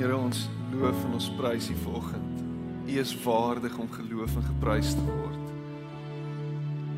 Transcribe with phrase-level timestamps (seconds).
[0.00, 2.36] Here ons loof en ons prys U vanoggend.
[2.88, 5.42] U is waardig om geloof en geprys te word.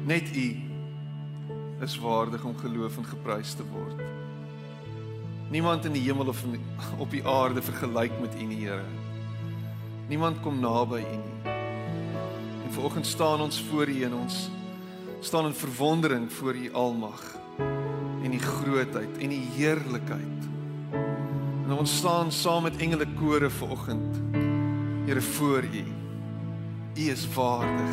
[0.07, 0.45] Net U
[1.83, 4.05] is waardig om geloof en geprys te word.
[5.51, 6.61] Niemand in die hemel of die,
[7.03, 8.87] op die aarde vergelyk met U nie, Here.
[10.07, 11.57] Niemand kom naby U nie.
[11.57, 14.47] En vanoggend staan ons voor U en ons
[15.27, 17.27] staan in verwondering voor U almag
[18.23, 20.52] en die grootheid en die heerlikheid.
[21.63, 24.17] En ons staan saam met engele kore vanoggend.
[25.07, 25.85] Here voor U.
[26.95, 27.91] U is waardig.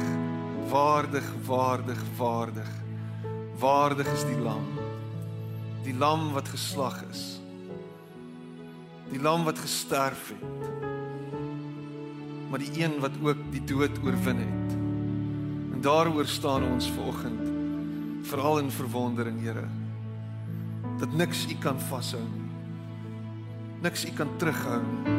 [0.70, 2.70] Waardig, waardig, waardig.
[3.60, 4.66] Waardig is die lam.
[5.84, 7.40] Die lam wat geslag is.
[9.10, 10.44] Die lam wat gesterf het.
[12.50, 14.74] Maar die een wat ook die dood oorwin het.
[15.74, 17.48] En daaroor staan ons vanoggend
[18.22, 19.68] veral in verwondering, Here.
[21.00, 22.39] Dat niks U kan vashou nie
[23.82, 25.18] niks u kan terughou nie.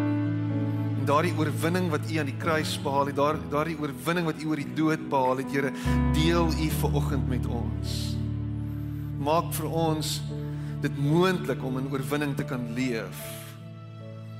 [1.00, 4.50] En daardie oorwinning wat u aan die kruis behaal het, daar daardie oorwinning wat u
[4.50, 5.72] oor die dood behaal het, Here,
[6.12, 7.94] deel u vanoggend met ons.
[9.20, 10.20] Maak vir ons
[10.80, 13.20] dit moontlik om in oorwinning te kan leef.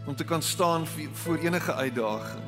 [0.07, 2.45] Om te kan staan voor enige uitdaging.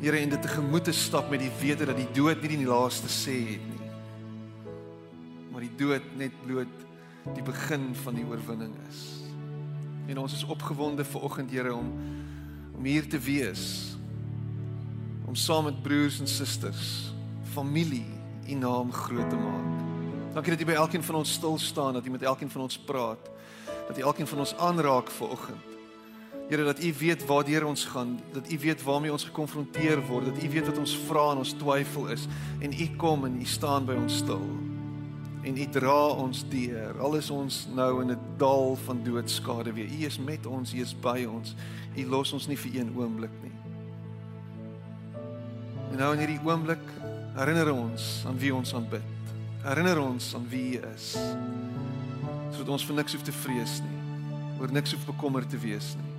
[0.00, 3.08] Here, en dit tegemoet te stap met die wete dat die dood nie die laaste
[3.12, 3.88] sê het nie.
[5.52, 6.84] Maar die dood net bloot
[7.34, 9.17] die begin van die oorwinning is.
[10.08, 11.92] En ons is opgewonde ver oggend Here om
[12.78, 13.96] om hier te wees.
[15.26, 18.06] Om saam met broers en susters, familie,
[18.48, 19.82] U naam groot te maak.
[20.32, 22.78] Dankie dat U by elkeen van ons stil staan, dat U met elkeen van ons
[22.78, 23.30] praat,
[23.88, 25.76] dat U elkeen van ons aanraak ver oggend.
[26.48, 30.42] Here dat U weet waartoe ons gaan, dat U weet waarmee ons gekonfronteer word, dat
[30.42, 32.26] U weet wat ons vra en ons twyfel is
[32.60, 34.67] en U kom en U staan by ons stil
[35.42, 37.00] en U dra ons deur.
[37.00, 39.86] Al is ons nou in 'n dal van doodskade weer.
[39.86, 41.54] U is met ons, U is by ons.
[41.96, 43.52] U los ons nie vir een oomblik nie.
[45.90, 46.84] En nou in hierdie oomblik
[47.34, 49.02] herinner ons aan wie ons aanbid.
[49.62, 51.16] Herinner ons aan wie U is.
[52.50, 53.98] Sodat ons vir niks hoef te vrees nie.
[54.60, 56.12] Oor niks hoef bekommerd te wees nie.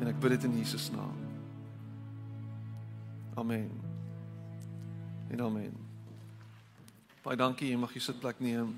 [0.00, 1.16] En ek bid dit in Jesus naam.
[3.34, 3.70] Amen.
[5.30, 5.89] En amen.
[7.20, 8.72] Baie dankie, jy mag jou sitplek neem.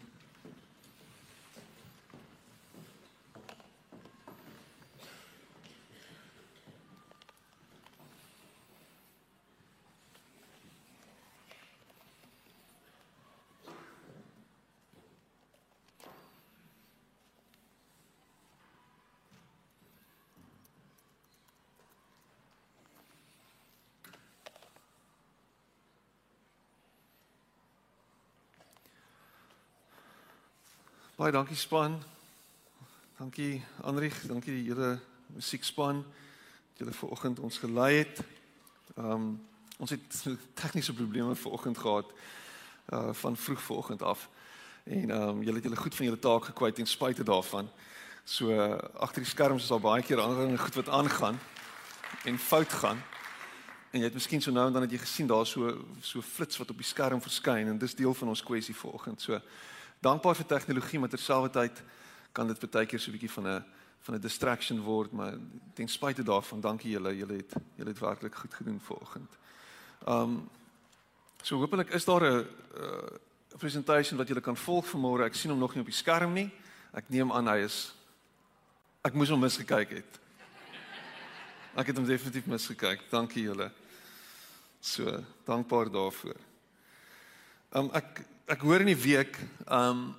[31.23, 32.03] Baie dankie span.
[33.17, 34.97] Dankie Andrieg, dankie die hele
[35.31, 38.25] musiekspan wat julle ver oggend ons gelei het.
[38.97, 39.29] Ehm um,
[39.79, 40.17] ons het
[40.63, 42.11] tegniese probleme ver oggend gehad
[42.91, 44.29] uh van vroeg ver oggend af.
[44.85, 47.71] En ehm um, julle het julle goed van julle taak gekwyt ten spyte daarvan.
[48.25, 51.39] So uh, agter die skerms is al baie keer ander goed wat aangaan
[52.25, 52.99] en fout gaan.
[53.91, 56.59] En jy het miskien so nou en dan het jy gesien daar so so flits
[56.59, 59.21] wat op die skerm verskyn en dis deel van ons kwessie ver oggend.
[59.21, 59.39] So
[60.03, 61.83] dankbaar vir tegnologie, maar terselfdertyd
[62.33, 63.65] kan dit baie keer so 'n bietjie van 'n
[64.03, 65.35] van 'n distraction word, maar
[65.75, 69.31] ten spyte daarvan, dankie julle, julle het julle het werklik goed gedoen vanoggend.
[70.09, 70.51] Um
[71.43, 72.47] so hopelik is daar 'n
[72.77, 73.19] uh,
[73.59, 75.25] presentation wat julle kan volg vanmôre.
[75.25, 76.51] Ek sien hom nog nie op die skerm nie.
[76.93, 77.95] Ek neem aan hy is
[79.03, 80.21] ek moes hom misgekyk het.
[81.75, 83.11] Ek het hom definitief misgekyk.
[83.11, 83.71] Dankie julle.
[84.81, 86.37] So, dankbaar daarvoor.
[87.73, 90.11] Um ek ek hoor in die week, ehm um,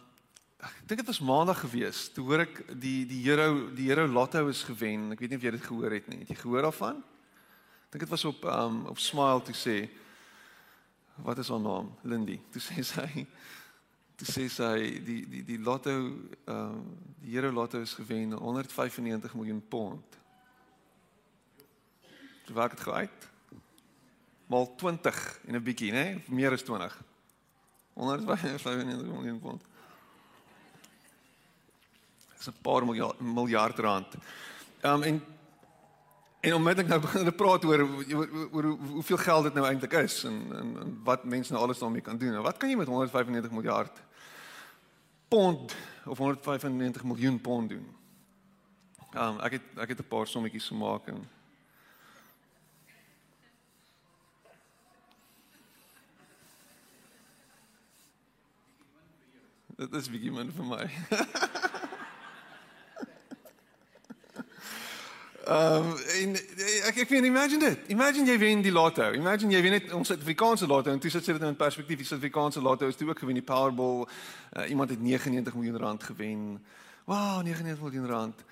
[0.64, 4.46] ek dink dit was maandag gewees, toe hoor ek die die Hero die Hero Lotto
[4.48, 5.10] is gewen.
[5.12, 6.22] Ek weet nie of jy dit gehoor het nie.
[6.22, 7.02] Het jy gehoor daarvan?
[7.04, 9.76] Ek dink dit was op ehm um, op Smile toe sê
[11.28, 11.92] wat is haar naam?
[12.08, 12.40] Lindy.
[12.56, 13.28] Toe sê sy
[14.18, 14.74] toe sê sy
[15.04, 16.82] die die die Lotto ehm um,
[17.22, 20.20] die Hero Lotto is gewen 195 miljoen pond.
[22.48, 23.32] Dit werk dit uit.
[24.48, 26.24] Mal 20 en 'n bietjie, né?
[26.32, 27.04] Meer as 20.
[27.94, 29.62] 195 miljoen pond.
[32.38, 34.16] Dis 'n paar miljard, miljard rand.
[34.82, 35.22] Ehm um, en
[36.40, 37.82] en onmiddellik nou begin hulle praat oor
[38.14, 41.80] oor, oor hoeveel geld dit nou eintlik is en, en en wat mense nou alles
[41.80, 42.32] daarmee kan doen.
[42.32, 44.02] Nou wat kan jy met 195 miljard
[45.28, 45.76] pond
[46.06, 47.96] of 195 miljoen pond doen?
[49.14, 51.30] Ehm um, ek het ek het 'n paar sommetjies gemaak en
[59.94, 60.86] Dit is bietjie min vir my.
[65.44, 66.32] Ehm um, en
[66.88, 67.84] ek ek weet imagine dit.
[67.94, 69.12] Imagine jy wen die lotto.
[69.14, 72.00] Imagine jy wen net ons Suid-Afrikaanse lotto en dis dit in perspektief.
[72.00, 74.08] Die Suid-Afrikaanse lotto is toe ook gewen die Powerball.
[74.58, 76.64] Uh, iemand het 99 miljoen rand gewen.
[77.06, 78.44] Wow, 99 miljoen rand.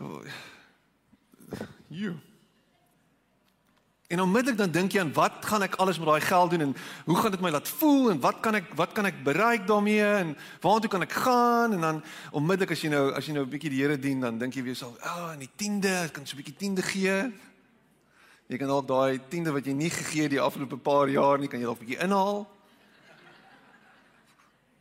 [0.00, 0.24] Oh,
[1.86, 2.16] you.
[4.10, 6.72] En onmiddellik dan dink jy aan wat gaan ek alles met daai geld doen en
[7.06, 10.02] hoe gaan dit my laat voel en wat kan ek wat kan ek bereik daarmee
[10.02, 10.32] en
[10.64, 12.00] waartoe kan ek gaan en dan
[12.34, 14.62] onmiddellik as jy nou as jy nou 'n bietjie die Here dien dan dink jy
[14.66, 17.32] weer self, "Ag, oh, in die 10de, ek kan so 'n bietjie 10de gee."
[18.48, 21.60] Jy kan dalk daai 10de wat jy nie gegee die afgelope paar jaar nie, kan
[21.60, 22.50] jy dalk 'n bietjie inhaal.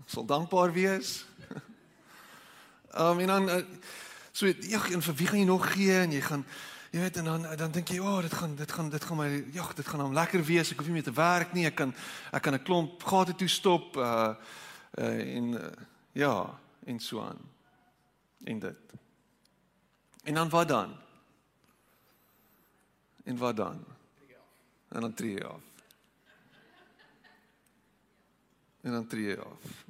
[0.07, 1.25] Sal dankbaar wees.
[2.97, 3.63] Ehm um, en dan uh,
[4.31, 6.45] so ja, en vir wie gaan jy nog gee en jy gaan
[6.89, 9.17] Jy weet en dan dan dink jy, "O, oh, dit gaan dit gaan dit gaan
[9.17, 10.71] my ja, dit gaan hom lekker wees.
[10.71, 11.65] Ek hoef nie meer te werk nie.
[11.65, 11.93] Ek kan
[12.31, 14.33] ek kan 'n klomp gate toe stop uh
[14.97, 15.69] uh en uh,
[16.11, 17.39] ja, en so aan.
[18.43, 18.93] En dit.
[20.23, 20.95] En dan wat dan?
[23.23, 23.85] En wat dan?
[24.87, 25.61] En dan tree jy af.
[28.81, 29.88] En dan tree jy af.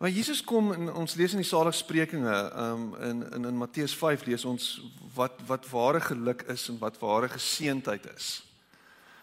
[0.00, 4.22] Maar Jesus kom in ons lees in die Saligsprekinge, um in in in Matteus 5
[4.24, 4.68] lees ons
[5.14, 8.28] wat wat ware geluk is en wat ware geseentheid is.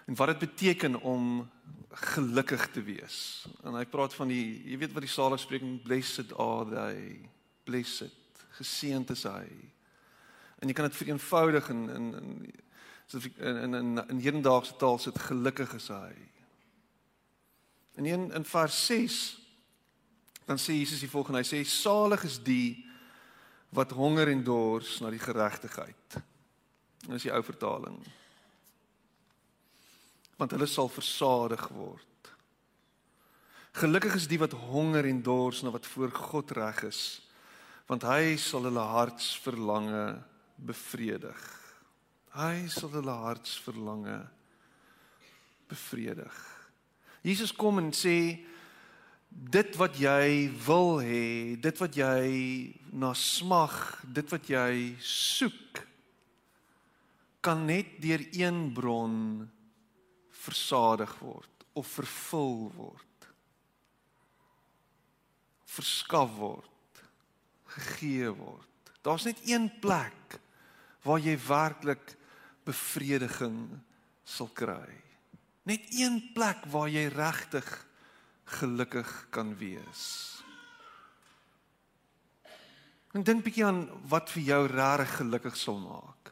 [0.05, 1.49] En wat dit beteken om
[1.89, 3.47] gelukkig te wees.
[3.63, 7.25] En hy praat van die jy weet wat die Saligspreking blessed are they,
[7.65, 8.13] blessed,
[8.59, 9.49] geseënd is hy.
[10.61, 15.17] En jy kan dit vereenvoudig in in in in in in, in hedendaagse taal sit
[15.25, 16.13] gelukkig is hy.
[17.97, 19.46] En in in vers 6
[20.47, 22.85] dan sê Jesus die volgende, hy sê salig is die
[23.75, 26.19] wat honger en dors na die geregtigheid.
[27.07, 27.97] Dis die ou vertaling.
[30.39, 32.31] Want hulle sal versadig word.
[33.77, 37.01] Gelukkig is die wat honger en dors na wat voor God reg is,
[37.91, 40.07] want hy sal hulle hartsverlange
[40.57, 41.43] bevredig.
[42.37, 44.17] Hy sal hulle hartsverlange
[45.69, 46.39] bevredig.
[47.27, 48.39] Jesus kom en sê
[49.37, 52.29] dit wat jy wil hê, dit wat jy
[52.97, 54.71] na smag, dit wat jy
[55.03, 55.83] soek
[57.45, 59.45] kan net deur een bron
[60.47, 63.27] versadig word of vervul word.
[65.77, 67.01] Verskaf word,
[67.77, 68.93] gegee word.
[69.05, 70.39] Daar's net een plek
[71.05, 72.15] waar jy werklik
[72.67, 73.69] bevrediging
[74.27, 74.89] sal kry.
[75.69, 77.69] Net een plek waar jy regtig
[78.47, 80.03] gelukkig kan wees.
[83.15, 86.31] En dink bietjie aan wat vir jou regtig gelukkig sal maak.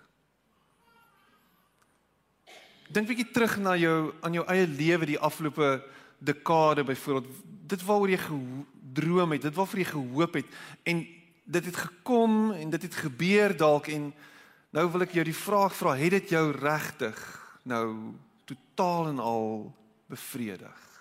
[2.93, 5.79] Dink bietjie terug na jou aan jou eie lewe die afgelope
[6.21, 7.43] dekade byvoorbeeld.
[7.65, 11.03] Dit waaroor jy gedroom het, dit waarvoor jy gehoop het en
[11.45, 14.09] dit het gekom en dit het gebeur dalk en
[14.75, 17.19] nou wil ek jou die vraag vra, het dit jou regtig
[17.63, 18.13] nou
[18.45, 19.47] totaal en al
[20.11, 20.94] bevredig?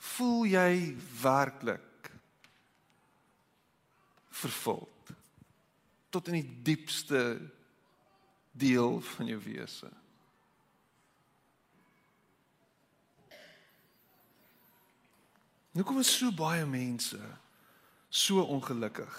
[0.00, 2.10] Voel jy werklik
[4.40, 5.14] vervuld
[6.10, 7.38] tot in die diepste
[8.50, 9.90] deel van jou wese?
[15.70, 17.20] Nou kom ons so baie mense
[18.10, 19.18] so ongelukkig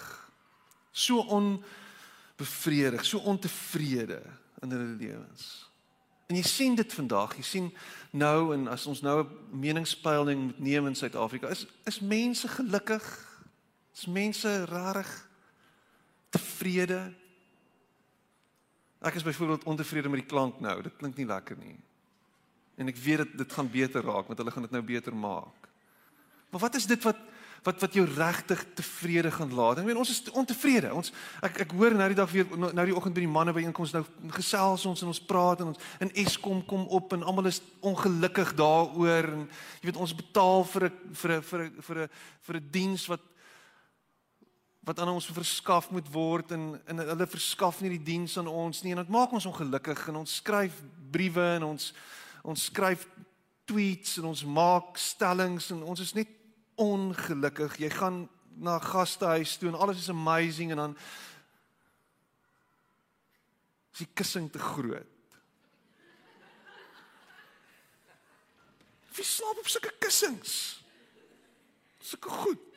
[0.92, 4.20] so onbevredig so ontevrede
[4.60, 5.71] in hulle lewens
[6.32, 7.66] En jy sien dit vandag, jy sien
[8.16, 13.04] nou en as ons nou 'n meningspeiling moet neem in Suid-Afrika, is is mense gelukkig?
[13.92, 15.28] Is mense rarig
[16.30, 17.12] tevrede?
[19.02, 20.82] Ek is byvoorbeeld ontevrede met die klank nou.
[20.82, 21.76] Dit klink nie lekker nie.
[22.76, 25.68] En ek weet dit dit gaan beter raak want hulle gaan dit nou beter maak.
[26.50, 27.18] Maar wat is dit wat
[27.62, 29.78] wat wat jou regtig tevrede gaan laat.
[29.78, 30.90] Ek meen ons is ontevrede.
[30.94, 31.12] Ons
[31.46, 33.94] ek ek hoor nou die dag weer nou, nou die oggend by die manne byeenkoms
[33.94, 34.02] nou
[34.34, 38.54] gesels ons en ons praat en ons in Eskom kom op en almal is ongelukkig
[38.58, 39.44] daaroor en
[39.78, 42.08] jy weet ons betaal vir 'n vir 'n vir 'n vir 'n
[42.42, 43.22] vir 'n diens wat
[44.82, 48.82] wat aan ons verskaf moet word en en hulle verskaf nie die diens aan ons
[48.82, 51.92] nie en dit maak ons ongelukkig en ons skryf briewe en ons
[52.42, 53.06] ons skryf
[53.70, 56.41] tweets en ons maak stellings en ons is net
[56.82, 57.78] ongelukkig.
[57.78, 58.24] Jy gaan
[58.58, 60.96] na gastehuis toe en alles is amazing en dan
[63.92, 65.08] is die kussing te groot.
[69.12, 70.54] Wie slaap op sulke kussings?
[72.00, 72.68] Sulke goed.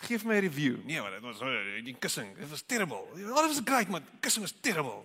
[0.00, 0.84] Geef my 'n review.
[0.84, 1.38] Nee, maar dit was
[1.84, 2.36] die kussing.
[2.36, 3.04] Dit was terrible.
[3.32, 5.04] Alles was great, maar kussing was terrible.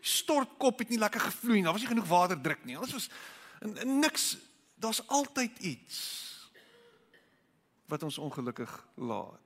[0.00, 1.62] Stortkop het nie lekker gevloei nie.
[1.62, 2.76] Daar was nie genoeg water druk nie.
[2.76, 3.08] Alles was
[3.60, 4.36] en, en niks.
[4.74, 6.33] Daar's altyd iets
[7.86, 9.40] wat ons ongelukkig laat.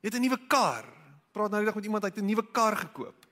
[0.00, 0.84] Jy het 'n nuwe kar,
[1.32, 3.26] praat nou die dag met iemand uit 'n nuwe kar gekoop.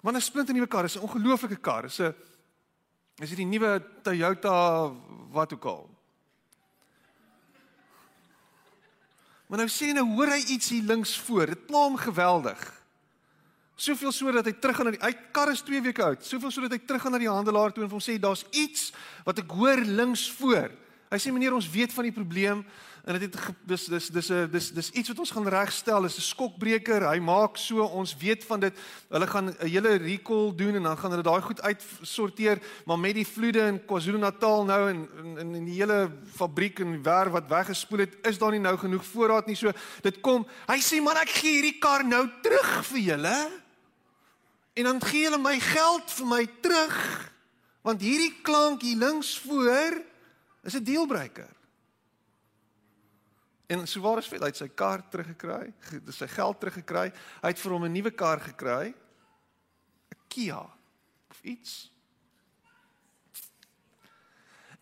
[0.00, 1.84] Want 'n splinte nuwe kar is 'n ongelooflike kar.
[1.84, 2.14] Is 'n
[3.20, 4.90] is dit die nuwe Toyota
[5.30, 5.90] wat ook al.
[9.46, 11.46] Maar nou sê nou hoor hy iets hier links voor.
[11.46, 12.82] Dit pla hom geweldig.
[13.74, 16.24] Soveel so dat hy terug gaan na die hy kar is 2 weke oud.
[16.24, 18.92] Soveel so dat hy terug gaan na die handelaar toe en hom sê daar's iets
[19.26, 20.70] wat ek hoor links voor.
[21.12, 22.62] Hy sê meneer ons weet van die probleem
[23.02, 26.02] en dit het dis dis dis 'n dis dis iets wat ons gaan regstel.
[26.02, 27.04] Dis 'n skokbreker.
[27.04, 28.72] Hy maak so ons weet van dit.
[29.10, 33.14] Hulle gaan 'n hele recall doen en dan gaan hulle daai goed uitsorteer, maar met
[33.14, 37.98] die vloede in KwaZulu-Natal nou en in in die hele fabriek en werf wat weggespoel
[37.98, 39.56] het, is daar nie nou genoeg voorraad nie.
[39.56, 40.46] So dit kom.
[40.66, 43.50] Hy sê man ek gee hierdie kar nou terug vir julle.
[44.74, 47.30] En dan gee hulle my geld vir my terug.
[47.82, 50.11] Want hierdie klank hier links voor
[50.62, 51.56] is 'n deelbreker.
[53.66, 55.72] En so waar is hy uit sy kar teruggekry,
[56.04, 57.12] dis sy geld teruggekry.
[57.42, 58.94] Hy het vir hom 'n nuwe kar gekry.
[60.12, 60.60] 'n Kia
[61.30, 61.92] of iets.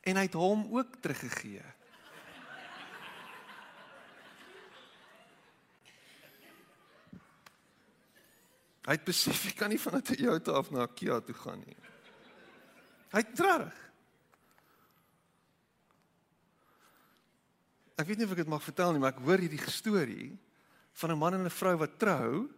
[0.00, 1.62] En hy het hom ook teruggegee.
[8.80, 11.62] Hy het besef hy kan nie van 'n Toyota af na 'n Kia toe gaan
[11.66, 11.76] nie.
[13.12, 13.89] Hy het terug.
[18.00, 20.30] Ek weet nie of ek dit mag vertel nie, maar ek hoor hierdie storie
[21.02, 22.48] van 'n man en 'n vrou wat trou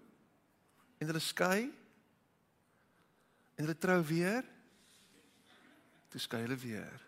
[0.98, 1.62] en hulle skei
[3.58, 4.44] en hulle trou weer.
[6.10, 7.00] Toe skei hulle weer.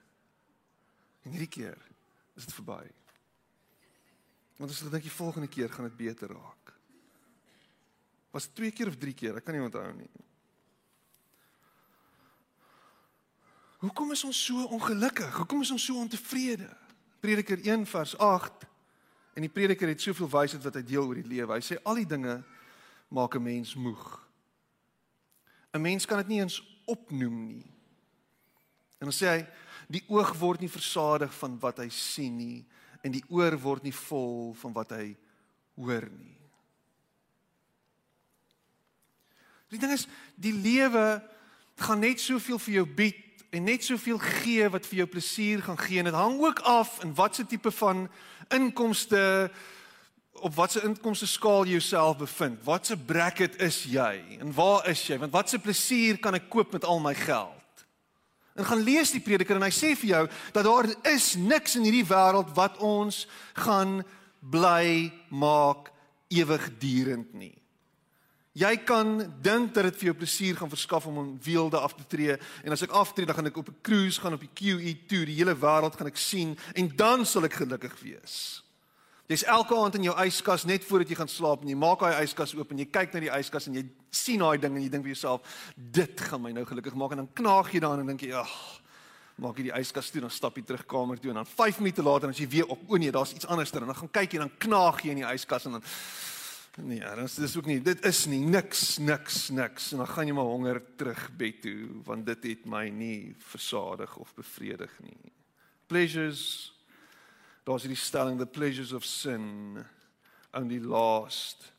[1.22, 1.78] En hierdie keer
[2.34, 2.90] is dit verby.
[4.58, 6.74] Want as ek dink die volgende keer gaan dit beter raak.
[8.30, 10.10] Was twee keer of drie keer, ek kan nie onthou nie.
[13.78, 15.36] Hoekom is ons so ongelukkig?
[15.36, 16.83] Hoekom is ons so ontevrede?
[17.24, 18.66] Prediker 1 vers 8
[19.34, 21.56] en die prediker het soveel wysheid wat hy deel oor die lewe.
[21.56, 22.42] Hy sê al die dinge
[23.08, 24.20] maak 'n mens moeg.
[25.72, 27.66] 'n Mens kan dit nie eens opnoem nie.
[29.00, 29.46] En dan sê hy
[29.88, 32.64] die oog word nie versadig van wat hy sien nie
[33.02, 35.16] en die oor word nie vol van wat hy
[35.76, 36.38] hoor nie.
[39.68, 41.22] Die ding is die lewe
[41.76, 43.23] gaan net soveel vir jou bied
[43.54, 46.98] en net soveel gee wat vir jou plesier gaan gee en dit hang ook af
[47.04, 48.08] in watse tipe van
[48.54, 49.50] inkomste
[50.42, 52.58] op watse inkomste skaal jy jouself bevind.
[52.66, 55.18] Watse bracket is jy en waar is jy?
[55.22, 57.86] Want watse plesier kan ek koop met al my geld?
[58.54, 61.86] En gaan lees die prediker en hy sê vir jou dat daar is niks in
[61.86, 63.24] hierdie wêreld wat ons
[63.66, 64.02] gaan
[64.38, 65.90] bly maak
[66.34, 67.54] ewigdurend nie.
[68.54, 72.04] Jy kan dink dat dit vir jou plesier gaan verskaf om in weelde af te
[72.06, 72.36] tree.
[72.62, 75.38] En as ek aftree dan gaan ek op 'n cruise gaan op die QE2 die
[75.42, 78.62] hele wêreld gaan ek sien en dan sal ek gelukkig wees.
[79.26, 82.22] Jy's elke aand in jou yskas net voordat jy gaan slaap en jy maak daai
[82.22, 84.88] yskas oop en jy kyk na die yskas en jy sien daai ding en jy
[84.88, 85.40] dink vir jouself
[85.76, 87.10] dit gaan my nou gelukkig maak.
[87.10, 88.80] En dan knaag jy daarin en dink jy ag
[89.36, 92.02] maak jy die yskas toe dan stap jy terug kamer toe en dan 5 minute
[92.02, 94.38] later as jy weer op o nee daar's iets anderster en dan gaan kyk jy
[94.38, 95.82] dan knaag jy in die yskas en dan
[96.76, 97.80] Nee, dan is dit ook nie.
[97.82, 99.92] Dit is nie niks, niks, niks.
[99.92, 104.16] En dan gaan jy maar honger terug bed toe want dit het my nie versadig
[104.16, 105.32] of bevredig nie.
[105.86, 106.74] Pleasures
[107.64, 109.84] Daar's die stelling the pleasures of sin
[110.52, 111.72] only last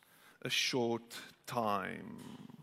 [0.46, 1.14] a short
[1.46, 2.55] time.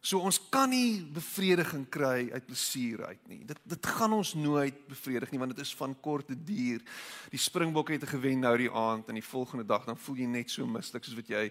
[0.00, 3.42] So ons kan nie bevrediging kry uit plesier uit nie.
[3.44, 6.80] Dit dit gaan ons nooit bevredig nie want dit is van korte duur.
[7.28, 10.50] Die springbok het gewen nou die aand en die volgende dag dan voel jy net
[10.50, 11.44] so mislik soos wat jy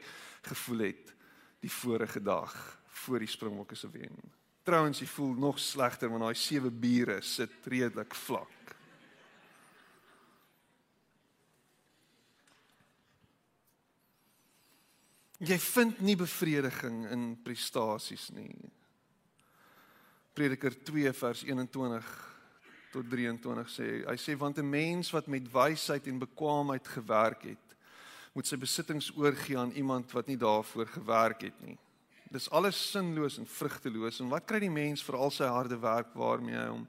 [0.50, 1.14] gevoel het
[1.62, 2.56] die vorige dag
[3.04, 4.18] voor die springbokke se wen.
[4.66, 8.50] Trouwens, jy voel nog slegter want daai sewe bure sit redelik vlak.
[15.40, 18.52] Jy vind nie bevrediging in prestasies nie.
[20.36, 22.10] Prediker 2 vers 21
[22.92, 27.68] tot 23 sê hy sê want 'n mens wat met wysheid en bekwaamheid gewerk het,
[28.34, 31.78] moet sy besittings oorgee aan iemand wat nie daarvoor gewerk het nie.
[32.32, 36.14] Dis alles sinloos en vrugteloos en wat kry die mens vir al sy harde werk
[36.14, 36.88] waarmee hy hom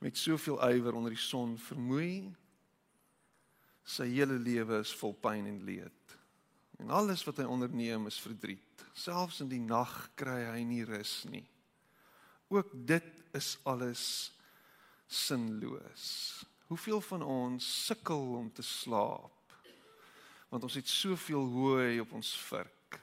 [0.00, 2.34] met soveel ywer onder die son vermoei?
[3.84, 6.18] Sy hele lewe is vol pyn en leed.
[6.76, 8.84] En alles wat hy onderneem is verdriet.
[8.92, 11.44] Selfs in die nag kry hy nie rus nie.
[12.52, 14.04] Ook dit is alles
[15.06, 16.06] sinloos.
[16.66, 19.32] Hoeveel van ons sukkel om te slaap?
[20.48, 23.00] Want ons het soveel hooi op ons vurk.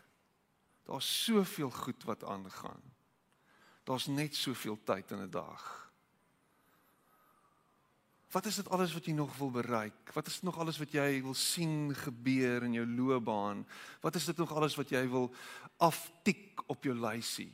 [0.84, 2.82] Daar's soveel goed wat aangaan.
[3.84, 5.83] Daar's net soveel tyd in 'n dag.
[8.34, 10.10] Wat is dit alles wat jy nog wil bereik?
[10.14, 13.62] Wat is nog alles wat jy wil sien gebeur in jou loopbaan?
[14.02, 15.30] Wat is dit nog alles wat jy wil
[15.78, 17.52] aftik op jou lysie?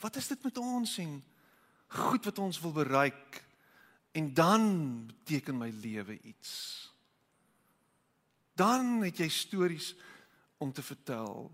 [0.00, 1.18] Wat is dit met ons en
[1.92, 3.42] goed wat ons wil bereik?
[4.16, 4.64] En dan
[5.06, 6.52] beteken my lewe iets.
[8.56, 9.92] Dan het jy stories
[10.56, 11.50] om te vertel.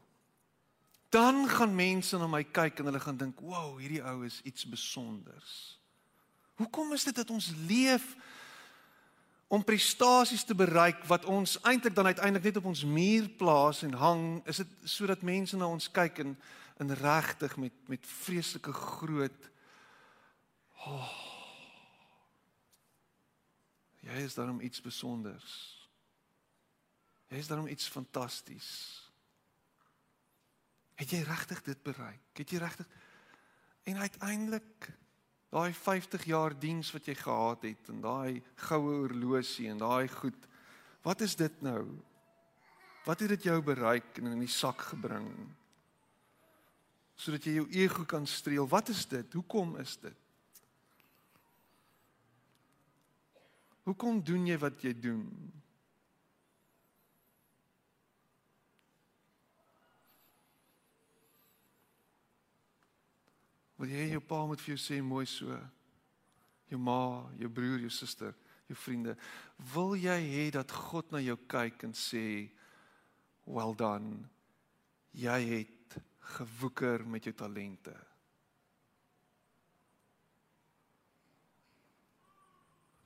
[1.10, 4.62] Dan gaan mense na my kyk en hulle gaan dink, "Wow, hierdie ou is iets
[4.62, 5.78] spesiaals."
[6.56, 8.14] Hoekom is dit dat ons leef
[9.46, 13.92] om prestasies te bereik wat ons eintlik dan uiteindelik net op ons muur plaas en
[13.92, 14.24] hang?
[14.46, 16.34] Is dit sodat mense na ons kyk en
[16.82, 19.50] in regtig met met vreeslike groot
[20.86, 21.12] oh,
[24.06, 25.54] Jy is daarom iets spesiaals.
[27.26, 28.68] Jy is daarom iets fantasties.
[30.96, 32.22] Het jy regtig dit bereik?
[32.38, 32.88] Het jy regtig
[33.86, 34.88] en uiteindelik
[35.56, 40.36] daai 50 jaar diens wat jy gehad het en daai goue horlosie en daai goed.
[41.06, 41.86] Wat is dit nou?
[43.06, 45.30] Wat het dit jou bereik en in die sak gebring?
[47.16, 48.68] Sodat jy jou ego kan streel.
[48.68, 49.32] Wat is dit?
[49.38, 50.18] Hoekom is dit?
[53.86, 55.24] Hoekom doen jy wat jy doen?
[63.76, 65.56] Wil jy jou pa moet vir jou sê mooi so?
[66.70, 68.32] Jou ma, jou broer, jou suster,
[68.66, 69.14] jou vriende,
[69.74, 72.48] wil jy hê dat God na jou kyk en sê
[73.46, 74.24] well done.
[75.16, 75.98] Jy het
[76.36, 77.94] gewoeker met jou talente.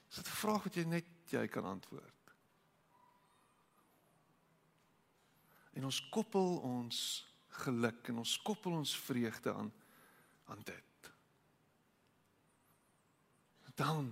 [0.08, 2.32] Dis 'n vraag wat jy net jy kan antwoord.
[5.72, 9.72] En ons koppel ons geluk en ons koppel ons vreugde aan
[10.50, 11.10] aan dit.
[13.80, 14.10] Dan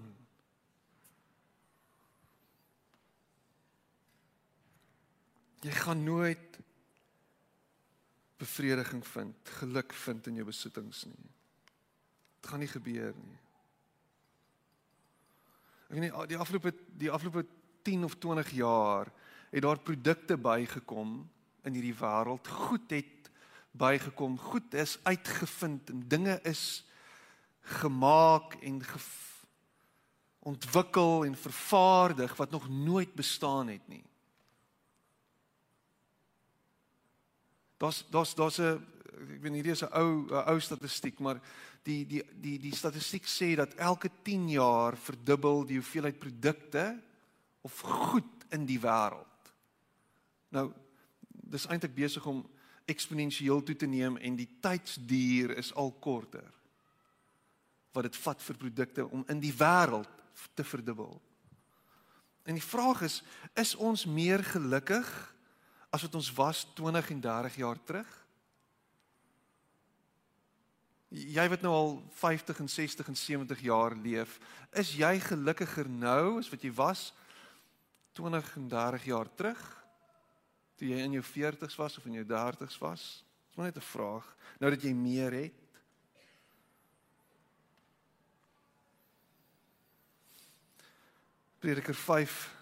[5.61, 6.59] jy gaan nooit
[8.39, 11.31] bevrediging vind, geluk vind in jou besittings nie.
[12.39, 13.39] Dit gaan nie gebeur nie.
[15.89, 17.47] Ek weet nie die afgelope die afgelope
[17.89, 19.11] 10 of 20 jaar
[19.51, 21.19] het daar produkte bygekom
[21.65, 22.49] in hierdie wêreld.
[22.49, 23.18] Goed het
[23.71, 26.85] bygekom, goed is uitgevind en dinge is
[27.61, 28.83] gemaak en
[30.39, 34.05] ontwikkel en vervaardig wat nog nooit bestaan het nie.
[37.77, 38.87] Daar's daar's daar's 'n
[39.19, 41.41] ek weet hierdie is 'n ou 'n ou statistiek, maar
[41.83, 47.03] die die die die statistiek sê dat elke 10 jaar verdubbel die hoeveelheid produkte
[47.61, 49.53] of goed in die wêreld.
[50.49, 50.73] Nou
[51.31, 52.47] dis eintlik besig om
[52.89, 56.47] eksponensieel toe te neem en die tydsduur is al korter
[57.97, 60.11] wat dit vat vir produkte om in die wêreld
[60.55, 61.17] te verdubbel.
[62.47, 63.23] En die vraag is,
[63.59, 65.09] is ons meer gelukkig
[65.91, 68.09] as wat ons was 20 en 30 jaar terug?
[71.09, 74.37] Jy wat nou al 50 en 60 en 70 jaar leef,
[74.77, 77.09] is jy gelukkiger nou as wat jy was
[78.21, 79.78] 20 en 30 jaar terug?
[80.79, 83.25] Toe jy in jou 40's was of in jou 30's was?
[83.49, 84.37] Dis maar net 'n vraag.
[84.59, 85.53] Nou dat jy meer het.
[91.59, 92.55] Prediker 5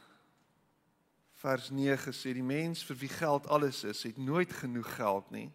[1.33, 5.53] vers 9 sê die mens vir wie geld alles is, het nooit genoeg geld nie.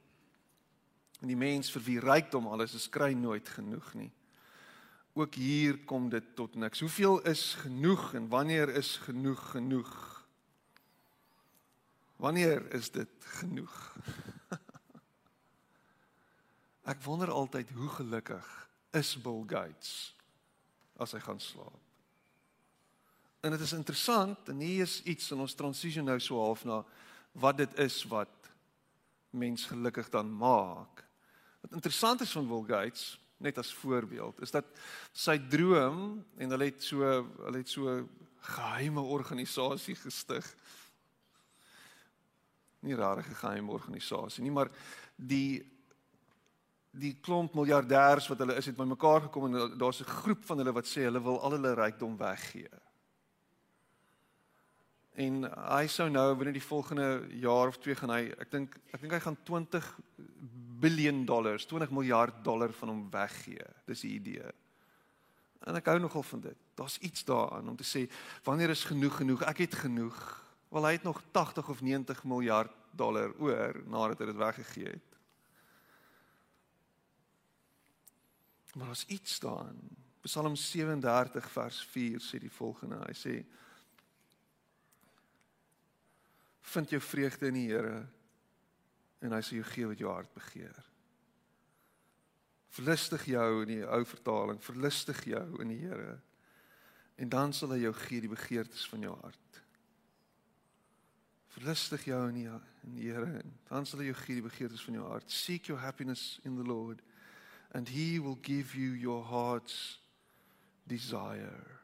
[1.22, 4.12] En die mens vir wie rykdom alles is, kry nooit genoeg nie.
[5.14, 6.80] Ook hier kom dit tot niks.
[6.80, 10.11] Hoeveel is genoeg en wanneer is genoeg genoeg?
[12.22, 13.10] Wanneer is dit
[13.42, 13.74] genoeg?
[16.92, 18.50] Ek wonder altyd hoe gelukkig
[18.94, 20.14] is Bill Gates
[21.02, 21.80] as hy gaan slaap.
[23.42, 26.84] En dit is interessant en hier is iets in ons transition nou so half na
[27.42, 28.52] wat dit is wat
[29.34, 31.02] mens gelukkig dan maak.
[31.66, 34.70] Wat interessant is van Bill Gates net as voorbeeld is dat
[35.10, 38.04] sy droom en hulle het so hulle het so
[38.52, 40.46] geheime organisasie gestig
[42.82, 44.72] nie rare geheime organisasie nie, maar
[45.16, 45.62] die
[46.92, 50.74] die klomp miljardêers wat hulle is het bymekaar gekom en daar's 'n groep van hulle
[50.74, 52.68] wat sê hulle wil al hulle rykdom weggee.
[55.16, 59.02] En hy sou nou binne die volgende jaar of twee gaan hy, ek dink ek
[59.02, 60.00] dink hy gaan 20
[60.82, 63.66] biljoen dollars, 20 miljard dollar van hom weggee.
[63.86, 64.52] Dis die idee.
[65.68, 66.58] En ek hou nogal van dit.
[66.76, 68.08] Daar's iets daaraan om te sê
[68.44, 69.44] wanneer is genoeg genoeg?
[69.44, 70.18] Ek het genoeg.
[70.72, 75.18] Wel hy het nog 80 of 90 miljard dollar oor nadat hy dit weggegee het.
[78.80, 79.76] Maar as iets staan,
[80.22, 83.02] Psalm 37 vers 4 sê die volgende.
[83.04, 83.34] Hy sê:
[86.72, 88.06] Vind jou vreugde in die Here
[89.20, 90.78] en hy sal jou gee wat jou hart begeer.
[92.72, 96.20] Verlustig jou in die ou vertaling, verlustig jou in die Here
[97.22, 99.51] en dan sal hy jou gee die begeertes van jou hart.
[101.52, 102.48] Verlustig jou in die
[102.82, 105.32] in die Here en dan sal hy jou gee die begeertes van jou hart.
[105.32, 107.02] Seek your happiness in the Lord
[107.74, 110.00] and he will give you your heart's
[110.90, 111.80] desire.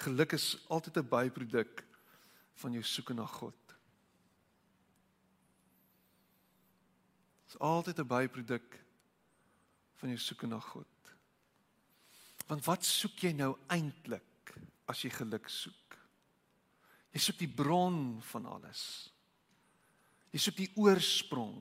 [0.00, 1.84] Geluk is altyd 'n byproduk
[2.54, 3.60] van jou soeke na God.
[7.44, 8.80] Dit is altyd 'n byproduk
[9.94, 10.86] van jou soeke na God.
[12.46, 14.56] Want wat soek jy nou eintlik
[14.90, 15.83] as jy geluk soek?
[17.14, 18.82] Jy soek die bron van alles.
[20.34, 21.54] Jy soek die oorsprong.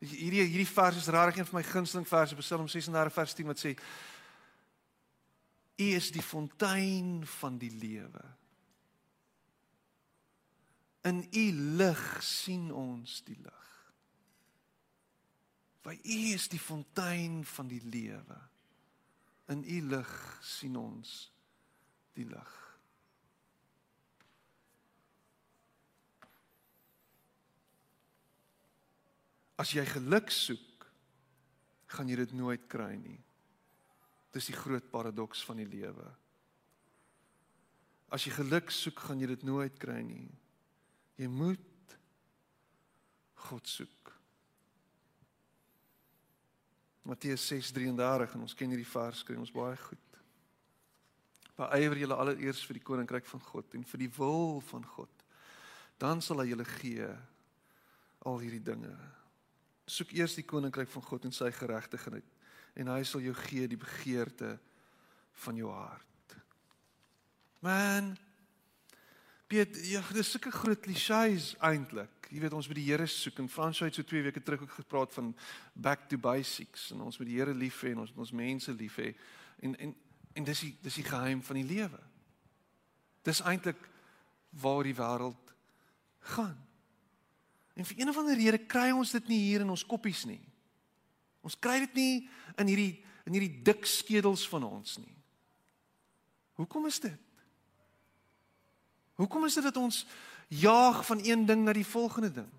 [0.00, 3.60] Hierdie hierdie vers is regtig een van my gunsteling verse Psalm 36 vers 10 wat
[3.60, 3.74] sê
[5.76, 8.24] U is die fontein van die lewe.
[11.04, 11.44] In u
[11.76, 13.66] lig sien ons die lig.
[15.84, 18.38] By u is die fontein van die lewe.
[19.52, 21.12] In u lig sien ons
[22.16, 22.65] die lig.
[29.56, 30.86] As jy geluk soek,
[31.96, 33.18] gaan jy dit nooit kry nie.
[34.34, 36.08] Dis die groot paradoks van die lewe.
[38.12, 40.28] As jy geluk soek, gaan jy dit nooit kry nie.
[41.16, 41.96] Jy moet
[43.46, 44.12] God soek.
[47.06, 50.02] Matteus 6:33 en ons ken hierdie vers kry ons baie goed.
[51.56, 55.22] Beëiwer julle allereers vir die koninkryk van God en vir die wil van God.
[55.96, 57.06] Dan sal hy julle gee
[58.26, 58.92] al hierdie dinge.
[59.86, 62.34] Soek eers die koninkryk van God en sy geregtigheid
[62.76, 64.56] en hy sal jou gee die begeerte
[65.44, 66.34] van jou hart.
[67.64, 68.12] Man,
[69.46, 72.26] Piet, ja, dis sulke groot klisjées eintlik.
[72.34, 74.74] Jy weet ons moet die Here soek en Frans het so 2 weke terug ook
[74.80, 75.30] gepraat van
[75.72, 78.74] back to basics en ons moet die Here lief hê en ons moet ons mense
[78.74, 79.12] lief hê.
[79.62, 79.94] En en
[80.36, 82.00] en dis die dis die geheim van die lewe.
[83.24, 83.78] Dis eintlik
[84.50, 85.54] waar die wêreld
[86.34, 86.58] gaan.
[87.76, 90.40] En vir een of ander rede kry ons dit nie hier in ons koppies nie.
[91.44, 92.14] Ons kry dit nie
[92.56, 92.94] in hierdie
[93.26, 95.14] in hierdie dik skedels van ons nie.
[96.60, 97.16] Hoekom is dit?
[99.18, 100.04] Hoekom is dit dat ons
[100.48, 102.52] jaag van een ding na die volgende ding?